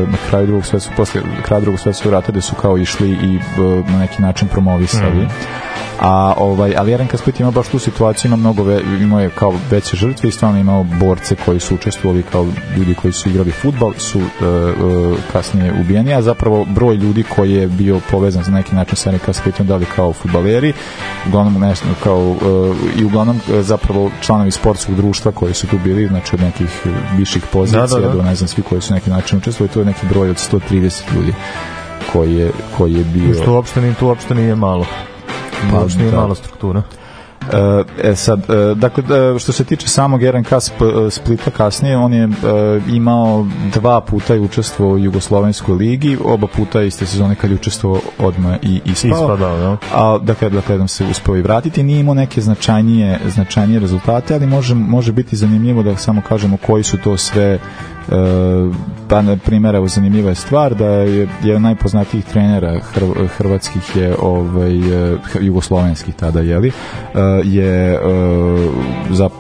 [0.09, 3.91] na kraju drugog svetskog posle kraja drugog svetskog rata gde su kao išli i uh,
[3.91, 5.25] na neki način promovisali.
[5.25, 5.29] Mm
[6.01, 9.55] a ovaj ali RNK Split ima baš tu situaciju ima mnogo ve, ima je kao
[9.71, 12.47] veće žrtve i stvarno imao borce koji su učestvovali kao
[12.77, 17.53] ljudi koji su igrali fudbal su uh, uh, kasnije ubijeni a zapravo broj ljudi koji
[17.53, 20.73] je bio povezan za neki način sa RNK Splitom da li kao fudbaleri
[21.29, 26.35] uglavnom nešto kao uh, i uglavnom zapravo članovi sportskog društva koji su tu bili znači
[26.35, 26.87] od nekih
[27.17, 28.15] viših pozicija da, da, da.
[28.15, 31.03] do ne znam svi koji su neki način učestvovali to je neki broj od 130
[31.15, 31.35] ljudi
[32.13, 33.43] koji je, koji je bio...
[33.43, 34.87] Što uopšte nije, tu uopšte nije malo.
[35.71, 36.17] Pa, Baš nije da.
[36.17, 36.83] mala struktura.
[37.53, 40.49] E, e sad, e, dakle, e, što se tiče samog RNK
[41.11, 42.29] Splita kasnije, on je
[42.89, 48.01] imao dva puta i učestvovao u Jugoslovenskoj ligi, oba puta iste sezone kad je učestvovao
[48.19, 49.11] odmah i ispao.
[49.11, 49.77] Ispadao, da.
[49.95, 54.47] A, dakle, dakle, da se uspeo i vratiti, nije imao neke značajnije, značajnije rezultate, ali
[54.47, 57.59] može, može biti zanimljivo da samo kažemo koji su to sve
[59.09, 62.81] pa na primjer evo zanimljiva je stvar da je jedan najpoznatijih trenera
[63.37, 64.73] hrvatskih je ovaj
[65.41, 66.73] jugoslovenskih tada je li?
[67.45, 67.99] Je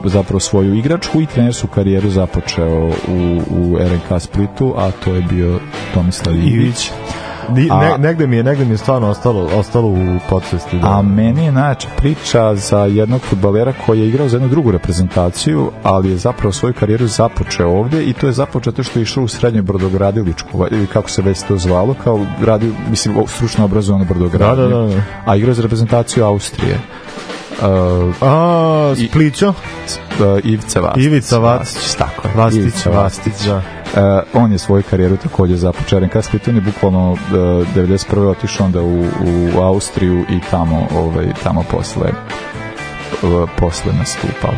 [0.04, 5.60] zapravo svoju igračku i trenersku karijeru započeo u, u RNK Splitu a to je bio
[5.94, 6.90] Tomislav Ivić
[7.54, 10.78] ne, negde mi je, negde mi je stvarno ostalo, ostalo u podsvesti.
[10.78, 10.88] Da.
[10.88, 15.70] A meni je najjača priča za jednog futbalera koji je igrao za jednu drugu reprezentaciju,
[15.82, 19.24] ali je zapravo svoju karijeru započeo ovde i to je započeo to što je išao
[19.24, 24.62] u srednjoj brodogradiličku, ili kako se već to zvalo, kao radio, mislim, stručno obrazovano brodogradnje.
[24.62, 25.02] Da, da, da, da.
[25.26, 26.78] A igrao za reprezentaciju Austrije.
[27.58, 29.48] Uh, A, Splićo?
[29.48, 29.54] uh,
[30.44, 31.04] Ivica Vastić.
[31.04, 31.94] Ivica Vastić.
[31.94, 32.34] tako je.
[32.34, 33.77] Vastić, Ivica Vastić, da.
[33.94, 34.00] Uh,
[34.42, 36.00] on je svoju karijeru takođe započeo.
[36.00, 37.18] RNK Split on je bukvalno uh,
[37.76, 38.28] 91.
[38.28, 39.00] otišao onda u,
[39.56, 42.10] u Austriju i tamo, ovaj, tamo posle
[43.22, 44.52] uh, posle nastupao.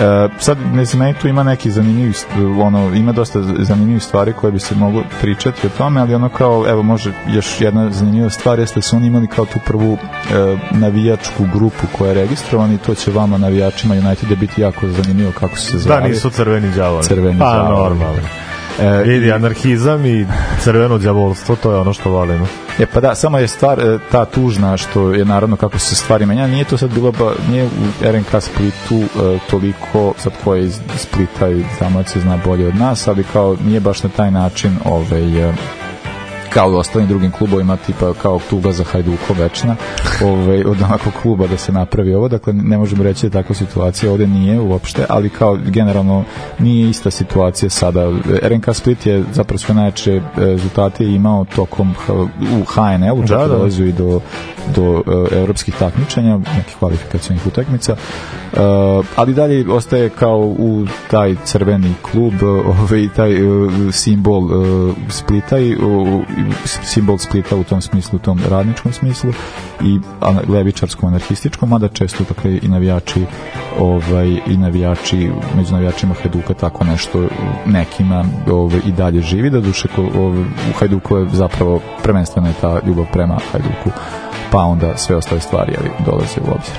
[0.00, 2.12] E, sad, ne znam, meni tu ima neki zanimljivi,
[2.60, 6.68] ono, ima dosta zanimljivih stvari koje bi se moglo pričati o tome, ali ono kao,
[6.68, 10.56] evo, može još jedna zanimljiva stvar jeste da su oni imali kao tu prvu e,
[10.70, 15.56] navijačku grupu koja je registrovana i to će vama navijačima Uniteda biti jako zanimljivo kako
[15.56, 16.08] su se Da, zvali.
[16.08, 17.04] nisu crveni đavoli.
[17.04, 17.88] Crveni pa, đavoli.
[17.88, 18.22] normalno.
[18.80, 20.26] E, Vidi, anarhizam i
[20.60, 22.46] crveno đavolstvo, to je ono što volimo.
[22.78, 26.26] E pa da, samo je stvar e, ta tužna što je naravno kako se stvari
[26.26, 27.68] menjali, nije to sad bilo ba, nije u
[28.02, 33.08] RNK Splitu e, toliko, sad ko je iz Splita i Dalmacije zna bolje od nas,
[33.08, 35.52] ali kao nije baš na taj način ovaj, e,
[36.54, 39.76] kao u ostalim drugim klubovima, tipa kao tuga za Hajduko večna,
[40.24, 44.12] ovaj, od onakog kluba da se napravi ovo, dakle ne možemo reći da takva situacija,
[44.12, 46.24] ovde nije uopšte, ali kao generalno
[46.58, 48.10] nije ista situacija sada.
[48.42, 51.94] RNK Split je zapravo sve najjače e, rezultate imao tokom
[52.60, 53.84] u HNL-u, čak Da, da, da.
[53.84, 54.20] i do,
[54.76, 58.58] do uh, evropskih takmičenja, nekih kvalifikacijnih utakmica, uh,
[59.16, 65.76] ali dalje ostaje kao u taj crveni klub, ovaj, taj uh, simbol uh, Splita i
[65.76, 66.22] uh,
[66.66, 69.32] simbol Splita u tom smislu, u tom radničkom smislu
[69.82, 70.00] i
[70.48, 73.24] levičarskom anarhističkom, mada često dakle i navijači
[73.78, 77.28] ovaj i navijači među navijačima Hajduka tako nešto
[77.66, 79.50] nekima ovaj i dalje živi.
[79.50, 83.90] Da duše ovaj, u Hajduku je zapravo prvenstveno je ta ljubav prema Hajduku
[84.52, 86.74] pa onda sve ostale stvari ali dolaze u obzir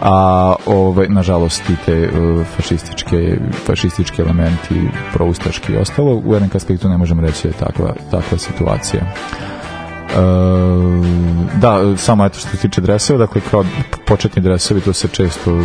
[0.00, 4.74] a ovaj nažalost i te uh, fašističke fašistički elementi
[5.12, 9.00] proustaški i ostalo u RNK Splitu ne možemo reći da je takva, takva situacija.
[9.00, 9.55] E,
[11.54, 13.64] da, samo eto što se tiče dreseva, dakle kao
[14.06, 15.62] početni dresovi, to se često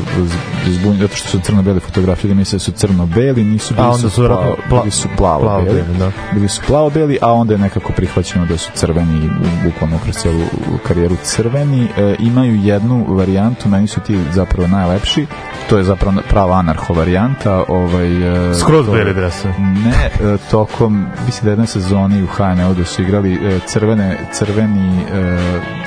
[0.67, 4.09] zbunju, zato što su crno-bele fotografije, da misle da su crno-beli, nisu bili A onda
[4.09, 6.11] su plavo, pla- bili su plavo-beli, plavo-beli, da.
[6.33, 9.29] bili su plavo-beli, a onda je nekako prihvaćeno da su crveni,
[9.65, 10.41] bukvalno kroz cijelu
[10.87, 11.87] karijeru crveni.
[11.97, 15.25] E, imaju jednu varijantu, meni su ti zapravo najlepši,
[15.69, 17.63] to je zapravo prava anarho varijanta.
[17.67, 19.53] Ovaj, e, Skroz to- beli dresovi.
[19.59, 25.01] Ne, e, tokom, mislim da jednoj sezoni u HNL da su igrali e, crvene, crveni,
[25.01, 25.37] e,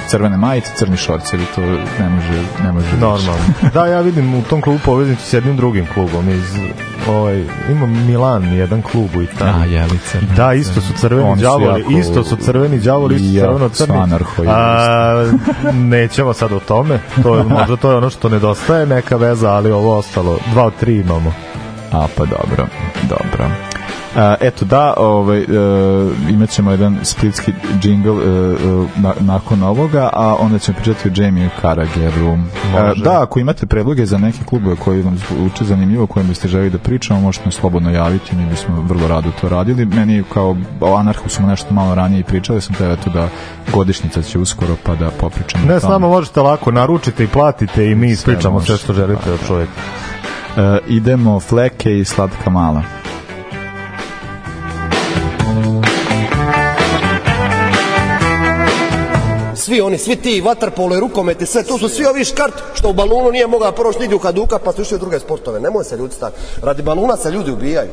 [0.08, 2.96] crvene majice, crni šorcevi, to ne može, ne može.
[3.00, 3.44] Normalno.
[3.74, 6.56] da, ja vidim u tom klubu poveznicu s jednim drugim klubom iz
[7.08, 9.72] ovaj ima Milan jedan klub u Italiji.
[9.72, 10.18] jelice.
[10.36, 14.48] Da, isto su crveni đavoli, isto su crveni đavoli, isto crveno crni.
[14.48, 15.32] A,
[15.72, 19.70] nećemo sad o tome, to je, možda to je ono što nedostaje, neka veza, ali
[19.70, 21.34] ovo ostalo, dva od tri imamo.
[21.92, 22.66] A, pa dobro,
[23.08, 23.73] dobro.
[24.16, 25.44] A, eto da, ovaj, e,
[26.30, 28.56] imat ćemo jedan splitski džingl e, e,
[28.96, 32.26] na, nakon ovoga, a onda ćemo pričati o Jamie Karageru.
[32.26, 33.02] E, Može.
[33.02, 36.78] da, ako imate predloge za neke klubove koji vam zvuče zanimljivo, kojim biste želi da
[36.78, 39.84] pričamo, možete nas slobodno javiti, mi bismo vrlo rado to radili.
[39.84, 43.28] Meni kao o Anarhu smo nešto malo ranije i pričali, sam te eto da
[43.72, 45.66] godišnjica će uskoro pa da popričamo.
[45.66, 49.46] Ne, s nama možete lako, naručite i platite i mi ispričamo sve što želite od
[49.46, 49.72] čovjeka.
[50.56, 53.03] E, idemo Fleke i Slatka Mala.
[59.56, 62.92] Svi oni, svi ti vaterpolo i rukometi, sve, to su svi ovi škart što u
[62.92, 65.60] balunu nije mogao proći nigdje u Haduka pa su išli u druge sportove.
[65.60, 66.40] Nemoj se ljudi staviti.
[66.62, 67.90] Radi baluna se ljudi ubijaju.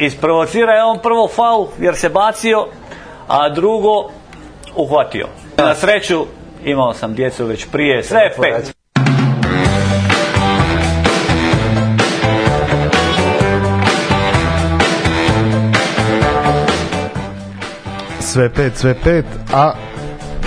[0.00, 2.66] Isprovocira je on prvo faul jer se bacio,
[3.28, 4.10] a drugo
[4.76, 5.26] uhvatio.
[5.56, 6.26] Na sreću
[6.64, 8.74] imao sam djecu već prije, sve je pet.
[18.20, 19.72] Sve pet, sve pet, a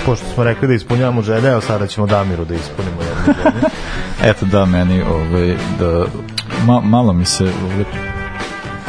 [0.05, 3.69] pošto smo rekli da ispunjavamo želje, evo sada ćemo Damiru da ispunimo jednu želju.
[4.29, 6.05] Eto da, meni ovaj, da,
[6.65, 8.12] ma, malo mi se ovaj,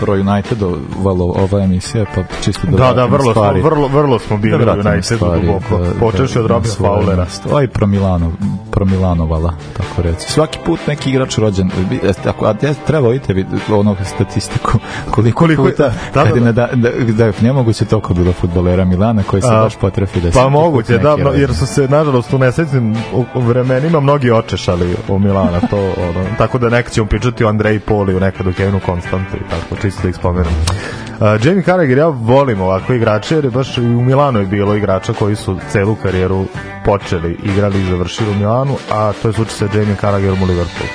[0.05, 3.63] pro Unitedovalo ova emisija, pa čisto da Da, da, vrlo smo, stvari.
[3.63, 5.79] vrlo, vrlo smo bili Da u stvari, duboko.
[5.79, 7.27] da- Počeš da- od Robin Fowlera.
[7.53, 8.33] Aj, pro Milano,
[8.71, 10.33] pro Milanovala, tako reći.
[10.33, 14.73] Svaki put neki igrač rođen, vi- jeste, ako, a ja treba vidite vi ono statistiku,
[15.11, 16.41] koliko, Koliko puta, da, da, je da.
[16.41, 20.33] na da, da, da, je nemoguće toliko bilo futbolera Milana koji se baš potrefi da
[20.33, 24.31] se Pa moguće, da, no, jer su se, nažalost, u nesrećnim u- u vremenima mnogi
[24.31, 28.47] očešali o Milana, to, ono, tako da neka ćemo pričati o Andreji Poli, u nekad
[28.47, 30.53] o Kevinu Konstantu i tako, čisto da ih spomenem.
[30.53, 34.75] Uh, Jamie Carragher, ja volim ovako igrače, jer je baš i u Milanu je bilo
[34.75, 36.45] igrača koji su celu karijeru
[36.85, 40.91] počeli, igrali i završili u Milanu, a to je slučaj sa Jamie Carragherom u Liverpoolu.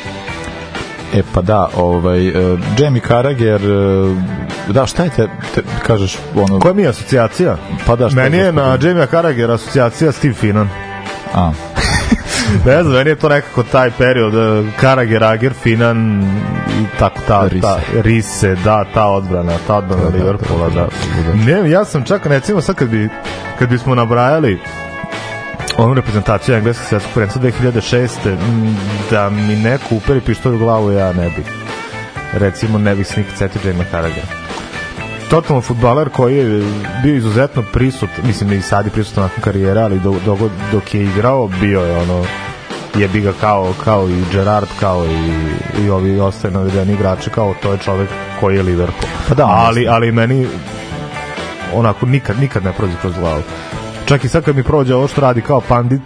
[1.14, 4.18] E pa da, ovaj uh, Jamie Carragher uh,
[4.68, 7.58] da šta je te, te kažeš ono Koja mi je asocijacija?
[7.86, 8.88] Pa da, šta Meni je na gospodin?
[8.88, 10.70] Jamie Carragher asocijacija Steve Finan.
[11.34, 11.52] A,
[12.66, 16.22] ne znam, meni je to nekako taj period eh, Karage, Rager, Finan
[16.82, 17.62] i tako ta, Rise.
[17.62, 20.88] ta Rise, da, ta odbrana, ta odbrana Da, da, Liverpoola, da, da.
[21.28, 21.62] da.
[21.62, 23.10] Ne, ja sam čak, recimo sad kad bi
[23.60, 24.60] kad bismo nabrajali
[25.78, 28.10] onu reprezentaciju engleskog svjetskog prvenstva 2006.
[28.26, 28.78] m,
[29.12, 31.46] da mi neko uperi pištolj u glavu, ja ne bih.
[32.34, 34.49] Recimo, ne bih se nikad setio Jamie Carragher
[35.30, 36.64] totalno futbaler koji je
[37.04, 40.40] bio izuzetno prisut, mislim i sad je prisutan nakon karijera, ali dok, dok,
[40.72, 42.26] dok je igrao bio je ono
[42.96, 47.72] jebi ga kao, kao i Gerard, kao i, i ovi ostali navedeni igrači, kao to
[47.72, 48.10] je čovek
[48.40, 49.12] koji je Liverpool.
[49.28, 50.48] Pa da, ali, ali meni
[51.74, 53.42] onako nikad, nikad ne prođe kroz glavu.
[54.06, 56.02] Čak i sad kad mi prođe ovo što radi kao pandit,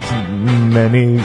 [0.72, 1.22] meni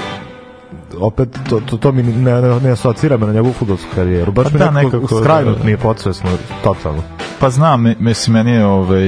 [1.02, 4.32] opet to, to, to mi ne, ne, ne asocira me na njegovu futbolsku karijeru.
[4.32, 5.64] Baš Pa mi da, nekako, nekako, skrajnut da.
[5.64, 6.30] mi je podsvesno,
[6.64, 7.02] totalno.
[7.40, 9.02] Pa znam, mi- mislim, meni je, ovaj,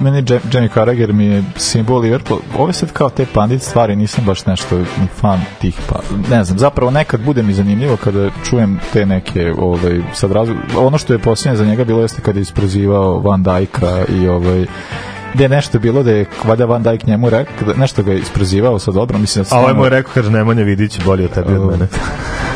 [0.00, 2.40] meni je Jam- Jamie Carragher mi je simbol Liverpool.
[2.58, 5.96] Ove sad kao te pandit stvari nisam baš nešto ni fan tih, pa
[6.30, 10.54] ne znam, zapravo nekad bude mi zanimljivo kada čujem te neke, ovaj, sad razli...
[10.78, 14.66] ono što je posljednje za njega bilo jeste kada je isprozivao Van Dijka i ovaj,
[15.36, 18.78] gde je nešto bilo da je valjda Van Dijk njemu rekao, nešto ga je isprozivao
[18.78, 21.30] sa dobro, mislim da A ovaj mu je rekao, kaže, Nemanja Vidić je bolji od
[21.30, 21.86] tebi od mene.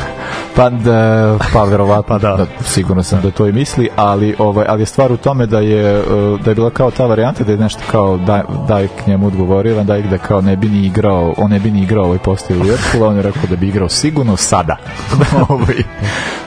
[0.57, 2.36] Pa da, pa verovatno, Pa da.
[2.36, 2.46] da.
[2.64, 5.98] sigurno sam da to i misli, ali ovaj ali je stvar u tome da je
[5.98, 6.05] eh,
[6.44, 9.84] da je bila kao ta varijanta da je nešto kao da da k njemu odgovorio,
[9.84, 12.62] Dijk da kao ne bi ni igrao, on ne bi ni igrao ovaj postav u
[12.62, 14.76] Liverpoolu, on je rekao da bi igrao sigurno sada.
[15.48, 15.76] ovaj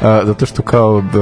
[0.02, 1.20] zato što kao da,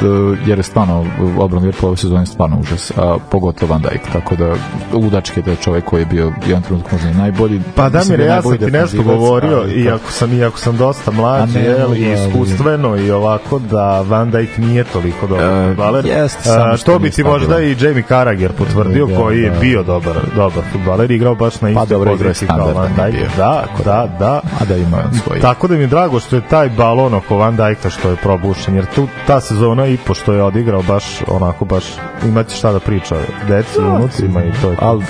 [0.00, 1.06] da, jer je stvarno
[1.38, 4.54] odbran Liverpoola ove sezone stvarno užas, a pogotovo Van Dijk, tako da
[4.92, 7.60] ludački je da je čovjek koji je bio jedan trenutak možda i najbolji.
[7.74, 12.11] Pa Damir, je ja sam ti nešto govorio, iako sam, iako sam dosta mlađi, A
[12.12, 16.06] i iskustveno i ovako, da Van Dijk nije toliko dobar E, futbaler.
[16.06, 19.58] E, što što bi ti možda i Jamie Carragher potvrdio, Da, koji je da.
[19.58, 23.36] bio dobar, dobar futbaler, igrao baš na Pa istoj igrao poziciji kao Van Dijk.
[23.36, 24.40] Da, da, da.
[24.60, 25.40] a da ima svoj.
[25.40, 28.74] Tako da mi je drago što je taj balon oko Van Dijka što je probušen,
[28.74, 31.84] jer tu ta sezona i po što je odigrao baš onako baš
[32.26, 33.16] imaće šta da priča
[33.48, 34.84] deci, unucima i to je to.
[34.86, 35.04] ali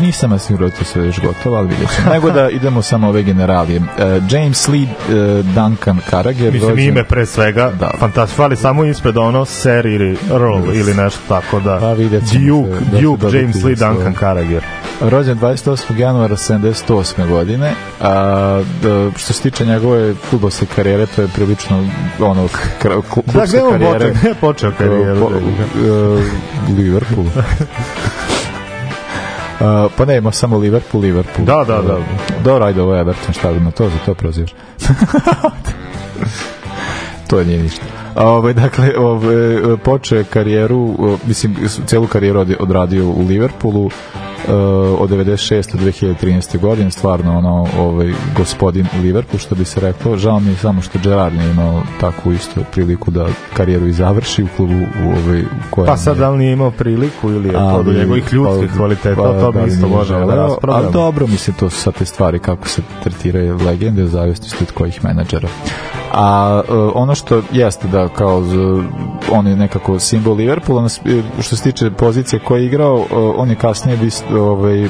[0.00, 2.10] nisam ja siguran da to sve još gotovo, ali vidjet ćemo.
[2.12, 3.78] Nego da idemo samo ove generalije.
[3.80, 3.84] Uh,
[4.30, 6.37] James Lee uh, Duncan Carragher.
[6.42, 7.90] Mislim, rođen- ime pre svega, Da.
[7.98, 11.78] fantastično, fali samo ispred ono Sir ili Earl ili nešto tako da.
[11.78, 14.14] Pa vidjet Duke, da Duke James Lee Duncan.
[14.14, 14.62] Carragher.
[15.00, 15.66] rođen 28.
[15.98, 16.84] januara 78.
[17.26, 17.72] godine.
[18.00, 21.84] A, d- što se tiče njegove futbolske karijere, to je prilično
[22.20, 22.48] ono,
[22.82, 23.98] kl- klubska Da, gde on karijera.
[24.10, 25.20] Gde je počeo karijeru?
[25.20, 26.20] Po- uh,
[26.78, 27.26] Liverpool.
[27.26, 27.32] Uh,
[29.96, 31.46] pa ne, ima samo Liverpool, Liverpool.
[31.46, 31.98] Da, da, da.
[32.44, 34.50] Dobro, ajde, ovo je Everton, šta na to, za to prozivaš.
[37.28, 37.84] to nije ništa.
[38.16, 40.94] Ove, dakle, ove, počeo je karijeru,
[41.26, 41.56] mislim,
[41.86, 43.90] celu karijeru od- odradio u Liverpoolu,
[44.48, 44.52] e,
[44.98, 45.76] od 96.
[45.76, 46.58] do 2013.
[46.58, 50.98] godine, stvarno ono, ovaj, gospodin Liverpool, što bi se reklo, žao mi je samo što
[50.98, 55.86] Gerard nije imao takvu isto priliku da karijeru i završi u klubu u, ovaj, kojem
[55.86, 59.22] Pa sad da li nije imao priliku ili je to do njegovih ljudskih pa- kvaliteta,
[59.22, 60.84] pa, to da bi li isto možemo da raspravljamo.
[60.84, 64.72] Ali dobro, mislim, to su sad te stvari kako se tretiraju legende u zavisnosti od
[64.72, 65.48] kojih menadžera.
[66.12, 68.82] A e, ono što jeste da kao z-
[69.32, 70.88] on je nekako simbol Liverpoola, e,
[71.40, 73.04] što se tiče pozicije koje je igrao, e,
[73.36, 74.88] on je kasnije bis, ovaj,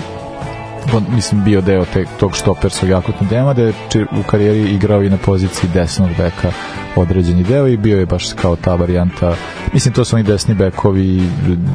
[1.15, 5.17] mislim bio deo te, tog štoperskog jakutnog dema da je u karijeri igrao i na
[5.17, 6.53] poziciji desnog beka
[6.97, 9.35] određeni deo i bio je baš kao ta varijanta
[9.73, 11.23] mislim to su oni desni bekovi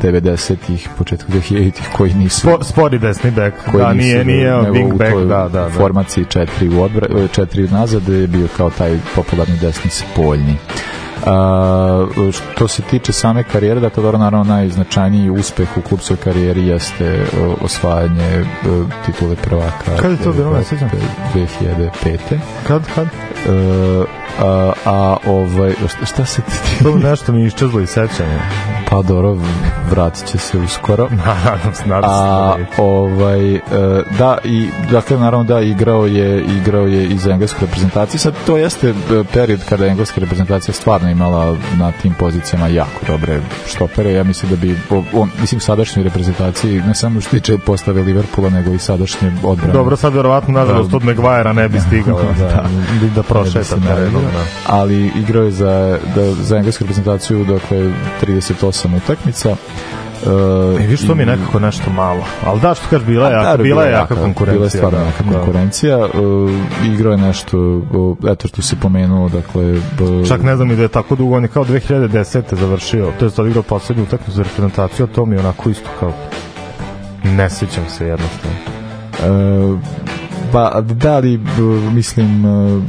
[0.01, 4.97] 90-ih, početku 2000-ih koji nisu Spo, spori desni bek, koji da, nisu, nije, nije wing
[4.97, 5.69] back, da, da, da.
[5.69, 10.55] formaciji četiri, u odbra, četiri nazad je bio kao taj popularni desni spoljni.
[11.25, 12.05] A,
[12.53, 17.25] što se tiče same karijere, dakle, dobro, naravno, najznačajniji uspeh u klubskoj karijeri jeste
[17.61, 18.45] osvajanje e,
[19.05, 19.97] titule prvaka.
[20.01, 20.89] Kad je to bilo, ne sjećam?
[21.33, 22.17] 2005.
[22.67, 23.07] Kad, kad?
[23.07, 24.03] E,
[24.39, 26.83] a, a ovaj, šta, šta se ti...
[26.83, 28.39] To nešto mi je iščezlo iz sećanja.
[28.93, 29.37] Pa dobro,
[29.91, 31.09] vratit će se uskoro.
[31.25, 32.15] Nadam se, nadam se.
[32.15, 33.59] A da ovaj e,
[34.17, 38.19] da i dakle naravno da igrao je igrao je i za englesku reprezentaciju.
[38.19, 38.93] Sad to jeste e,
[39.33, 44.13] period kada je engleska reprezentacija stvarno imala na tim pozicijama jako dobre štopere.
[44.13, 44.77] Ja mislim da bi
[45.13, 49.73] on mislim sadašnjoj reprezentaciji ne samo što tiče postave Liverpoola nego i sadašnje odbrane.
[49.73, 52.63] Dobro, sad verovatno, nažalost, od Maguire ne bi stigao da, da,
[53.15, 54.21] da prošeta terenom.
[54.21, 54.43] Da.
[54.67, 57.91] ali igrao je za, da, za englesku reprezentaciju dakle
[58.21, 59.55] 38 utakmica
[60.77, 62.23] E, viš, to mi je nekako nešto malo.
[62.45, 64.53] Ali da, što kažeš, bila je, jaka, Da, bila je jaka konkurencija.
[64.53, 65.31] Bila je stvarno da, jaka da.
[65.31, 65.97] konkurencija.
[65.97, 66.51] Uh,
[66.85, 67.57] igrao je nešto,
[67.91, 69.63] uh, eto što si pomenuo, dakle...
[69.71, 72.41] b- Čak ne znam i da je tako dugo, on je kao 2010.
[72.51, 76.11] završio, to je odigrao poslednju utakmicu za reprezentaciju, a to mi je onako isto kao
[77.25, 78.57] ne sjećam se jednostavno.
[79.71, 79.79] Uh,
[80.51, 81.39] pa da li
[81.91, 82.83] mislim uh,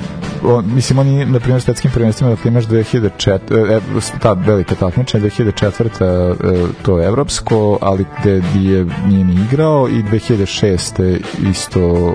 [0.45, 3.39] on, mislim oni na primjer svetskim prvenstvima dakle imaš 2004
[3.77, 3.81] e,
[4.21, 10.03] ta velika takmičenja 2004 e, to je evropsko ali gde nije, nije ni igrao i
[10.03, 11.21] 2006
[11.51, 12.15] isto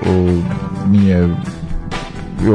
[0.90, 1.28] nije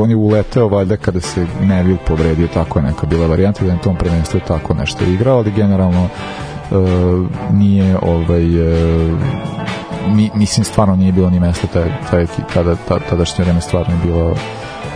[0.01, 3.75] on je uleteo valjda kada se Neville povredio tako je neka bila varijanta da je
[3.75, 6.77] na tom prvenstvu tako nešto igrao ali generalno uh,
[7.53, 9.19] nije ovaj uh,
[10.09, 13.99] mi, mislim stvarno nije bilo ni mesta taj, taj, tada, ta, tadašnje vreme stvarno je
[14.05, 14.35] bilo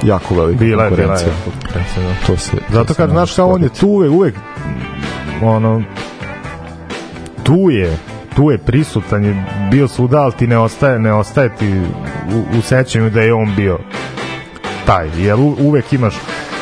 [0.03, 1.25] jako velika Bila je, bila je.
[1.25, 2.25] da.
[2.27, 4.35] To se, to Zato kad, znaš, kao on je tu uvek, uvek
[5.41, 5.83] ono,
[7.43, 7.97] tu je,
[8.35, 11.73] tu je prisutan je bio svuda, ali ti ne ostaje, ne ostaje ti
[12.35, 13.79] u, u sećanju da je on bio
[14.85, 16.15] taj, jer uvek imaš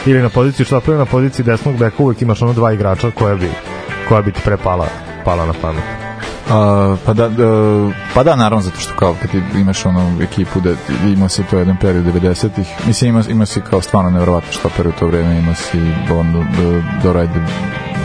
[0.05, 3.49] ili na poziciji štopera na poziciji desnog beka uvek imaš ono dva igrača koja bi
[4.09, 4.87] koja bi ti pre pala,
[5.25, 6.06] pala na pamet.
[6.49, 7.45] A, pa da, da,
[8.13, 10.69] pa da, naravno, zato što kao kad imaš onu ekipu da
[11.07, 14.91] ima si to jedan period 90-ih, mislim ima, ima si kao stvarno nevjerovatno štoper u
[14.91, 15.79] to vreme, ima si
[16.19, 17.39] on, do, do Rajde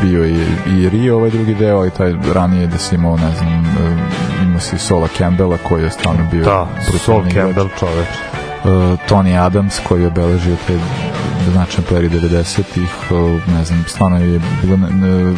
[0.03, 3.49] bio i, i Rio ovaj drugi deo, ali taj ranije da si imao, ne znam,
[3.49, 6.69] e, imao si Sola Campbella koji je stvarno bio Da,
[6.99, 7.23] Sol.
[7.35, 8.32] Campbell čoveč.
[8.65, 8.71] Uh,
[9.09, 10.79] Tony Adams koji je obeležio te
[11.53, 14.77] značajan period 90-ih, uh, ne znam, stvarno je bilo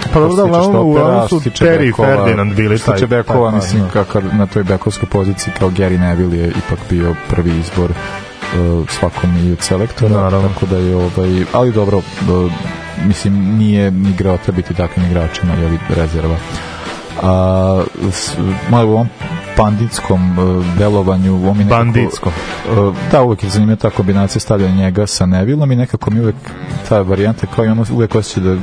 [0.02, 3.58] Pa što se tiče uglavnom, su što Terry bekova- Ferdinand bili Što taj- bekova, taj
[3.60, 8.88] mislim, kako na toj bekovskoj poziciji kao Gary Neville je ipak bio prvi izbor uh,
[8.90, 10.48] svakom i od selektora, Naravno.
[10.48, 12.52] tako da je ovaj, ali dobro, uh,
[13.06, 16.36] mislim, nije ni igrao treba biti takvim igračima, je rezerva.
[17.22, 18.36] A, s,
[18.68, 19.08] malo u ovom
[19.56, 22.32] banditskom uh, delovanju on mi nekako, Banditskom.
[22.78, 26.36] uh, da uvek je zanimljiva ta kombinacija stavljanja njega sa Nevillom i nekako mi uvek
[26.88, 28.56] ta varijanta kao i ono uvek osjeća da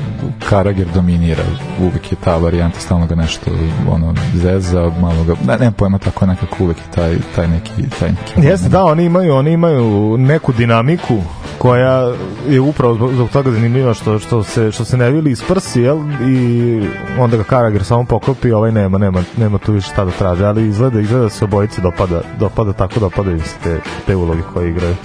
[0.49, 1.43] Karager dominira
[1.79, 3.51] uvek je ta varijanta stalno ga nešto
[3.89, 8.09] ono zeza malo ga ne, nemam pojma tako nekako uvek je taj, taj neki taj
[8.09, 11.17] neki Jeste, da, oni imaju, oni imaju neku dinamiku
[11.61, 12.13] koja
[12.49, 15.97] je upravo zbog, toga zanimljiva što, što, se, što se ne vili iz prsi, jel?
[16.27, 16.81] I
[17.19, 20.67] onda ga Karager samo poklopi, ovaj nema, nema, nema tu više šta da traže, ali
[20.67, 24.95] izgleda, izgleda da se obojici dopada, dopada tako, dopadaju se te, te uloge koje igraju.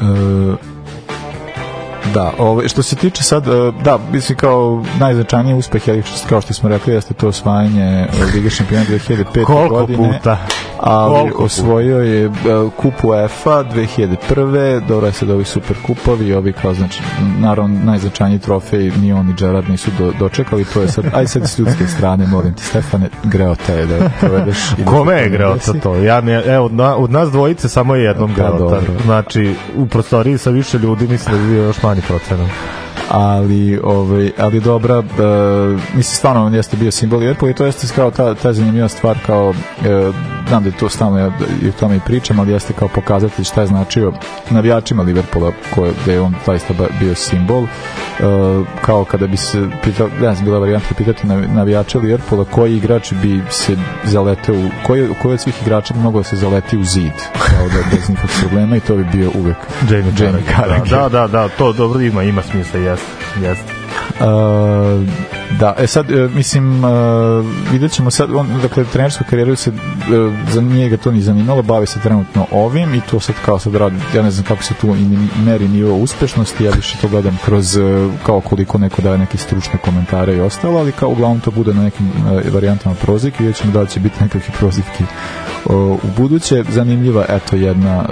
[0.00, 0.69] E,
[2.14, 6.54] da, ovaj, što se tiče sad, e, da, mislim kao najznačajniji uspeh, je, kao što
[6.54, 9.44] smo rekli, jeste to osvajanje e, Lige šampiona 2005.
[9.44, 10.12] Koliko godine.
[10.18, 10.38] puta?
[10.80, 11.44] Ali Koliko puta?
[11.44, 12.30] osvojio je e,
[12.76, 14.86] kupu UEFA 2001.
[14.88, 17.02] Dobro je sad ovi super kupovi, ovi kao znači,
[17.38, 21.48] naravno najznačajniji trofej ni on ni Gerard nisu do, dočekali, to je sad, aj sad
[21.48, 24.58] s ljudske strane, molim ti Stefane, greo te da provedeš.
[24.78, 25.80] i da Kome je greo desi.
[25.80, 25.94] to?
[25.96, 28.80] Ja ne, evo, na, od nas dvojice samo je jednom Pa, greo.
[29.04, 32.50] Znači, u prostoriji sa više ljudi mislim da bi bio još manji procenat.
[33.08, 35.04] ali ovaj ali dobra uh,
[35.94, 39.18] mislim stvarno on jeste bio simbol Liverpoola i to jeste kao ta ta zanimljiva stvar
[39.26, 40.14] kao uh,
[40.50, 41.30] znam da je to stalno ja
[41.62, 44.12] i o tome i pričam ali jeste kao pokazati šta je značio
[44.50, 47.68] navijačima Liverpoola koje da je on zaista bio simbol uh,
[48.82, 53.12] kao kada bi se pitao ne znam bila varijanta pitati navi- navijače Liverpoola koji igrač
[53.12, 54.54] bi se zaleteo
[54.86, 58.08] koji, koji od svih igrača bi mogao da se zaleti u zid kao da bez
[58.08, 59.56] nikakvih problema i to bi bio uvek
[59.90, 60.42] Jamie, Jamie.
[60.56, 60.88] Carragher.
[60.88, 63.06] Da, da, da, to dobro ima, ima smisla, jeste,
[63.42, 63.72] jeste.
[64.20, 66.90] Uh, da, e sad, e, mislim, uh,
[67.72, 69.76] vidjet ćemo sad, on, dakle, trenersku karijeru se, uh,
[70.50, 73.96] za njega to ni zanimalo, bavi se trenutno ovim i to sad kao sad radi,
[74.14, 74.96] ja ne znam kako se tu
[75.44, 77.78] meri nivo uspešnosti, ja više to gledam kroz,
[78.26, 81.82] kao koliko neko daje neke stručne komentare i ostalo, ali kao uglavnom to bude na
[81.82, 82.10] nekim
[82.52, 85.04] varijantama prozivki, vidjet ćemo da će biti nekakve prozivki
[85.64, 86.64] uh, u buduće.
[86.68, 88.04] Zanimljiva, eto, jedna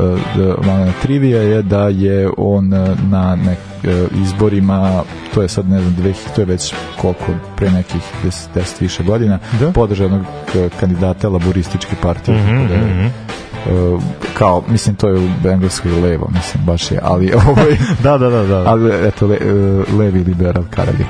[0.67, 2.69] malena trivija je da je on
[3.11, 3.78] na nek, uh,
[4.23, 5.03] izborima,
[5.35, 7.25] to je sad ne znam, dve, to je već koliko,
[7.57, 9.73] pre nekih 10, 10 više godina, Da.
[9.73, 12.39] podržao jednog uh, kandidata laborističke partije.
[12.39, 13.07] Tako da je, mhm.
[13.07, 14.03] uh,
[14.35, 18.43] kao, mislim, to je u engleskoj levo, mislim, baš je, ali ovaj, Da, da, da,
[18.43, 18.63] da.
[18.67, 21.05] ali eto, le, uh, levi liberal Karagi.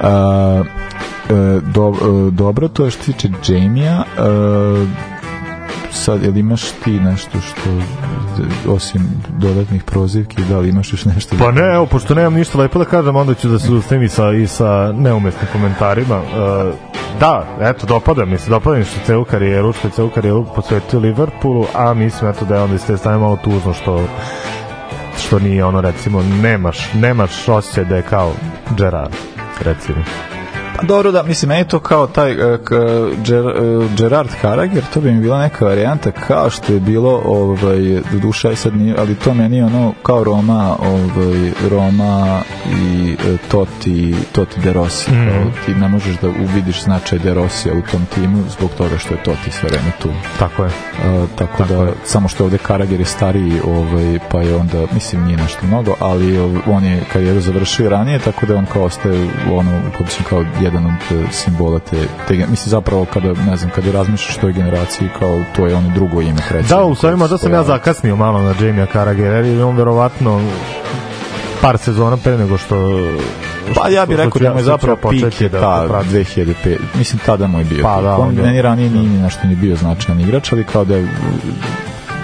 [0.00, 0.66] Uh,
[1.74, 1.94] do,
[2.30, 4.04] dobro, to je što se tiče Jamija.
[5.92, 7.70] Uh, sad, jel imaš ti nešto što,
[8.72, 11.36] osim dodatnih prozivki, da li imaš još nešto?
[11.38, 14.08] Pa ne, evo, pošto nemam ništa lepo da kažem, onda ću da se ustavim i
[14.08, 16.16] sa, i sa neumestnim komentarima.
[16.16, 16.72] E,
[17.20, 21.00] da, eto, dopada mi se, dopada mi što celu karijeru, što je celu karijeru posvetio
[21.00, 24.06] Liverpoolu, a mislim, eto, da je onda iz te malo tužno što
[25.18, 28.32] što nije ono recimo nemaš nemaš osjećaj da je kao
[28.76, 29.14] Gerard
[29.60, 29.98] recimo
[30.76, 32.58] Pa dobro da, mislim, meni je to kao taj uh,
[33.24, 37.78] Ger, uh, Gerard Karager, to bi mi bila neka varijanta kao što je bilo, ovaj,
[38.12, 42.40] do duša je sad nije, ali to meni je ono kao Roma, ovaj, Roma
[42.82, 45.10] i uh, Toti, Toti De Rossi.
[45.10, 45.28] Mhm.
[45.28, 49.14] Kao, ti ne možeš da uvidiš značaj De Rossija u tom timu zbog toga što
[49.14, 50.08] je Toti sve vreme tu.
[50.38, 54.84] tako je Uh, tako, da, samo što ovde Karager je stariji, ovaj, pa je onda,
[54.92, 58.82] mislim, nije nešto mnogo, ali ov- on je karijeru završio ranije, tako da on kao
[58.82, 59.80] ostaje ono,
[60.28, 61.96] kao jedan od eh, simbola te,
[62.28, 65.88] te, mislim, zapravo kada, ne znam, kada razmišljaš o toj generaciji, kao to je ono
[65.88, 66.80] drugo ime, recimo.
[66.80, 70.40] Da, u stvari možda sam ja zakasnio malo na Jamie Carragher, jer je on verovatno
[71.60, 72.76] par sezona pre nego što
[73.74, 75.88] Pa ja bih što rekao da mu je što zapravo pik je da- ta da
[75.88, 76.10] pratim.
[76.12, 76.76] 2005.
[76.94, 77.82] Mislim, tada mu je bio.
[77.82, 78.02] Pa pik.
[78.02, 80.84] da, on, on je- meni ranije nije ni nešto ni bio značajan igrač, ali kao
[80.84, 81.08] da je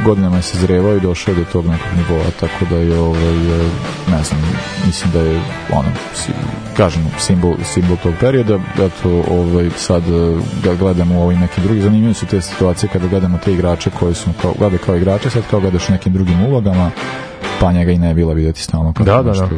[0.05, 3.34] godinama je se zrevao i došao do tog nekog nivoa, tako da je ovaj,
[4.09, 4.40] ne znam,
[4.86, 5.40] mislim da je
[5.72, 6.32] ono, si,
[6.76, 10.34] kažem, simbol, simbol tog perioda, eto, ovaj, sad e,
[10.64, 14.14] ga gledamo u ovim nekim drugim, zanimljive su te situacije kada gledamo te igrače koji
[14.14, 16.90] su kao, glede kao igrače, sad kao gledaš u nekim drugim ulogama,
[17.61, 19.49] pa njega i ne bila vidjeti stalno kako Da, da, da.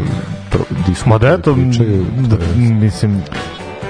[0.50, 0.64] pro-
[1.06, 3.22] Ma da eto, pričaju, da, mislim,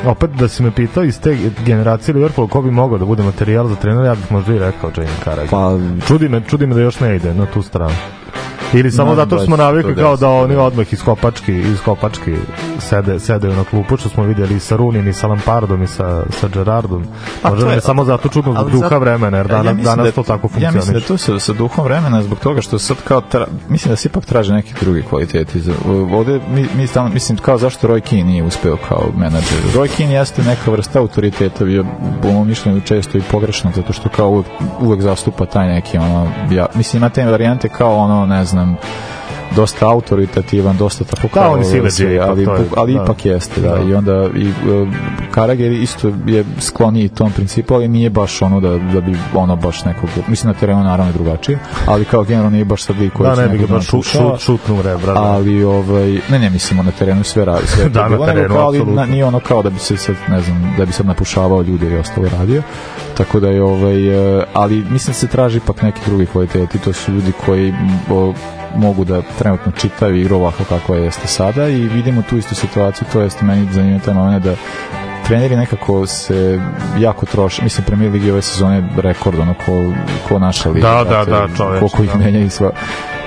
[0.07, 3.69] opet da si me pitao iz te generacije Liverpoola ko bi mogao da bude materijal
[3.69, 5.51] za trenera, ja bih možda i rekao Jamie Carragher.
[5.51, 7.95] Pa, Čudi me, čudi me da još ne ide na tu stranu.
[8.73, 10.63] Ili samo zato što smo navikli kao da oni da.
[10.63, 12.37] odmah iz kopački, iz kopački
[12.81, 16.23] sede, sedeju na klupu, što smo vidjeli i sa Runim, i sa Lampardom, i sa,
[16.31, 17.05] sa Gerardom.
[17.43, 19.85] Pa, Možda je- je samo zato čudno zbog duha zato- vremena, jer Ja danas, mislim
[19.87, 21.07] danas da- to tako Ja mislim da funkcioniše.
[21.07, 24.25] to sa, sa duhom vremena zbog toga što sad kao tra, mislim da se ipak
[24.25, 25.61] traže neki drugi kvaliteti.
[25.61, 25.73] Za-
[26.13, 29.59] Ovde mi, mi stalno, mislim kao zašto Roy Keane nije uspeo kao menadžer.
[29.75, 31.85] Roy Keane jeste neka vrsta autoriteta, bio
[32.23, 34.47] po mom mišljenju često i pogrešno zato što kao uvek,
[34.81, 38.79] uvek zastupa taj neki ono, ja, mislim ima te varijante kao ono, ne znam, Um.
[39.57, 43.03] Dosta autoritativan, dosta tako Da, on je sileđe ali, to je, ali da.
[43.03, 43.83] ipak jeste, da, Da.
[43.83, 44.89] i onda i uh,
[45.31, 49.85] Karager isto je skloniji tom principu, ali nije baš ono da, da bi ono baš
[49.85, 53.31] nekog, mislim na terenu naravno je drugačije, ali kao generalno nije baš sad lik koji
[53.31, 55.15] Da, ne bi ga baš šut, šut, šutnu rebra.
[55.15, 55.21] da.
[55.23, 58.67] ali ovaj ne ne mislimo na terenu sve radi sve Da, na bilo, terenu, kao,
[58.67, 61.63] ali na, nije ono kao da bi se sad ne znam da bi sad napušavao
[61.63, 62.63] ljude i ostalo radio
[63.17, 66.93] tako da je ovaj eh, ali mislim da se traži ipak neki drugi kvaliteti to
[66.93, 67.75] su ljudi koji
[68.11, 68.35] o,
[68.77, 73.21] mogu da trenutno čitaju igru ovako kako jeste sada i vidimo tu istu situaciju to
[73.21, 74.55] jeste meni zanimljivo taj moment da
[75.31, 76.61] treneri nekako se
[76.99, 79.93] jako troše, mislim Premier Ligi ove sezone rekord, ono ko,
[80.29, 80.89] ko naša liga.
[80.89, 82.19] Da, da, da, čoveče, Koliko ih da.
[82.19, 82.71] menja i sva.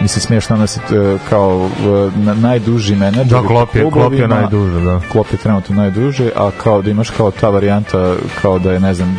[0.01, 1.69] Mislim, smiješno da e, kao
[2.15, 4.99] na, najduži menadžer Da, u Klopp je, Klopp je najduže, da.
[5.11, 8.93] Klopp je trenutno najduže, a kao da imaš kao ta varijanta kao da je, ne
[8.93, 9.17] znam,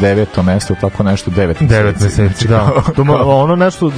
[0.00, 1.74] deveto mesto, tako nešto, devet meseci.
[1.76, 2.72] Devet meseci, da.
[2.96, 3.92] To mo- ono nešto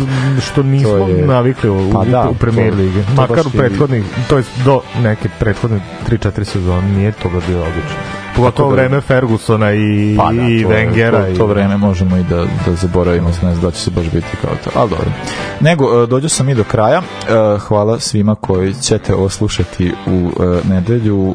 [0.47, 3.03] što nismo je- navikli u, Pa u, da, u premier ligi.
[3.17, 8.16] Makar u prethodnih, to je do neke prethodne 3-4 sezone nije to baš bilo obično.
[8.45, 11.33] Tako da- vreme Fergusona i, Pa da, i to Wengera.
[11.33, 14.27] To, to vreme možemo i da, da zaboravimo, ne znam da će se baš biti
[14.43, 15.07] kao to, ali dobro.
[15.61, 17.03] Nego, e, dođo sam i do kraja.
[17.29, 21.35] E, Hvala svima koji ćete ovo slušati u e, nedelju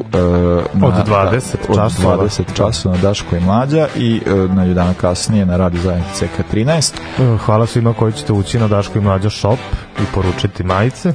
[0.72, 1.36] na, Od 20
[1.68, 2.16] od časova.
[2.16, 6.92] 20 časova na Daško i Mlađa i na dana kasnije na Radio Zajednice CK13.
[7.18, 9.58] E, Hvala svima koji ćete ući na Daško i Mlađa shop
[9.98, 11.08] i poručiti majice.
[11.08, 11.12] E,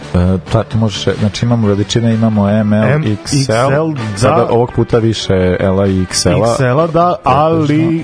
[0.51, 4.17] ta, to možeš, znači imamo veličine, imamo ML, M, XL, XL, da.
[4.17, 6.55] sada ovog puta više L-a i XL-a.
[6.57, 8.03] XL-a, da, ali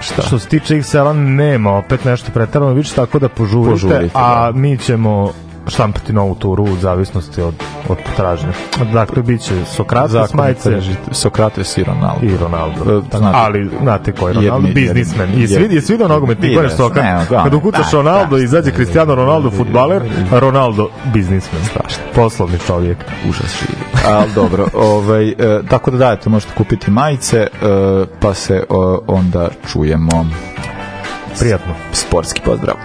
[0.00, 0.22] Šta?
[0.22, 4.58] što se tiče XL-a nema opet nešto pretarano više, tako da požurite, Požurite, a da.
[4.58, 5.32] mi ćemo
[5.70, 7.54] štampati novu turu u zavisnosti od,
[7.88, 8.48] od potražnje.
[8.92, 10.80] Dakle, bit će Sokrates Zakon majice
[11.12, 12.26] Sokrates i Ronaldo.
[12.26, 12.98] i Ronaldo.
[13.12, 14.68] E, znate- ali znate ko je Ronaldo?
[14.68, 15.30] Jedni- Biznismen.
[15.34, 16.74] I svi, je svi do nogometni Vidio gore
[17.30, 18.42] da, Kad ukucaš da, Ronaldo, da.
[18.42, 20.02] izađe Cristiano Ronaldo, futbaler,
[20.32, 21.64] Ronaldo, biznismen.
[21.64, 22.02] Strašno.
[22.14, 22.98] Poslovni čovjek.
[23.28, 23.78] užas živi.
[24.08, 25.34] Ali dobro, ovaj, e,
[25.68, 27.48] tako da dajete, možete kupiti majice, e,
[28.20, 28.64] pa se
[29.06, 30.26] onda čujemo.
[31.38, 31.72] Prijatno.
[31.92, 32.76] Sportski pozdrav.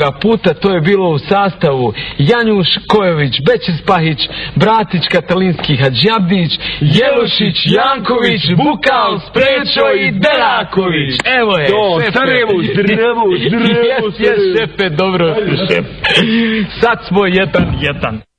[0.00, 4.18] Ovoga puta to je bilo u sastavu Janjuš Kojović, Bećis Pahić,
[4.54, 11.14] Bratić Katalinski Hadžabdić, Jelošić, Janković, Bukal, Sprečo i Deraković.
[11.40, 12.00] Evo je, To.
[12.12, 15.34] Sarajevo, zdravo, zdravo, Jes, jes, šefe, dobro.
[16.80, 18.29] Sad smo jedan, jedan.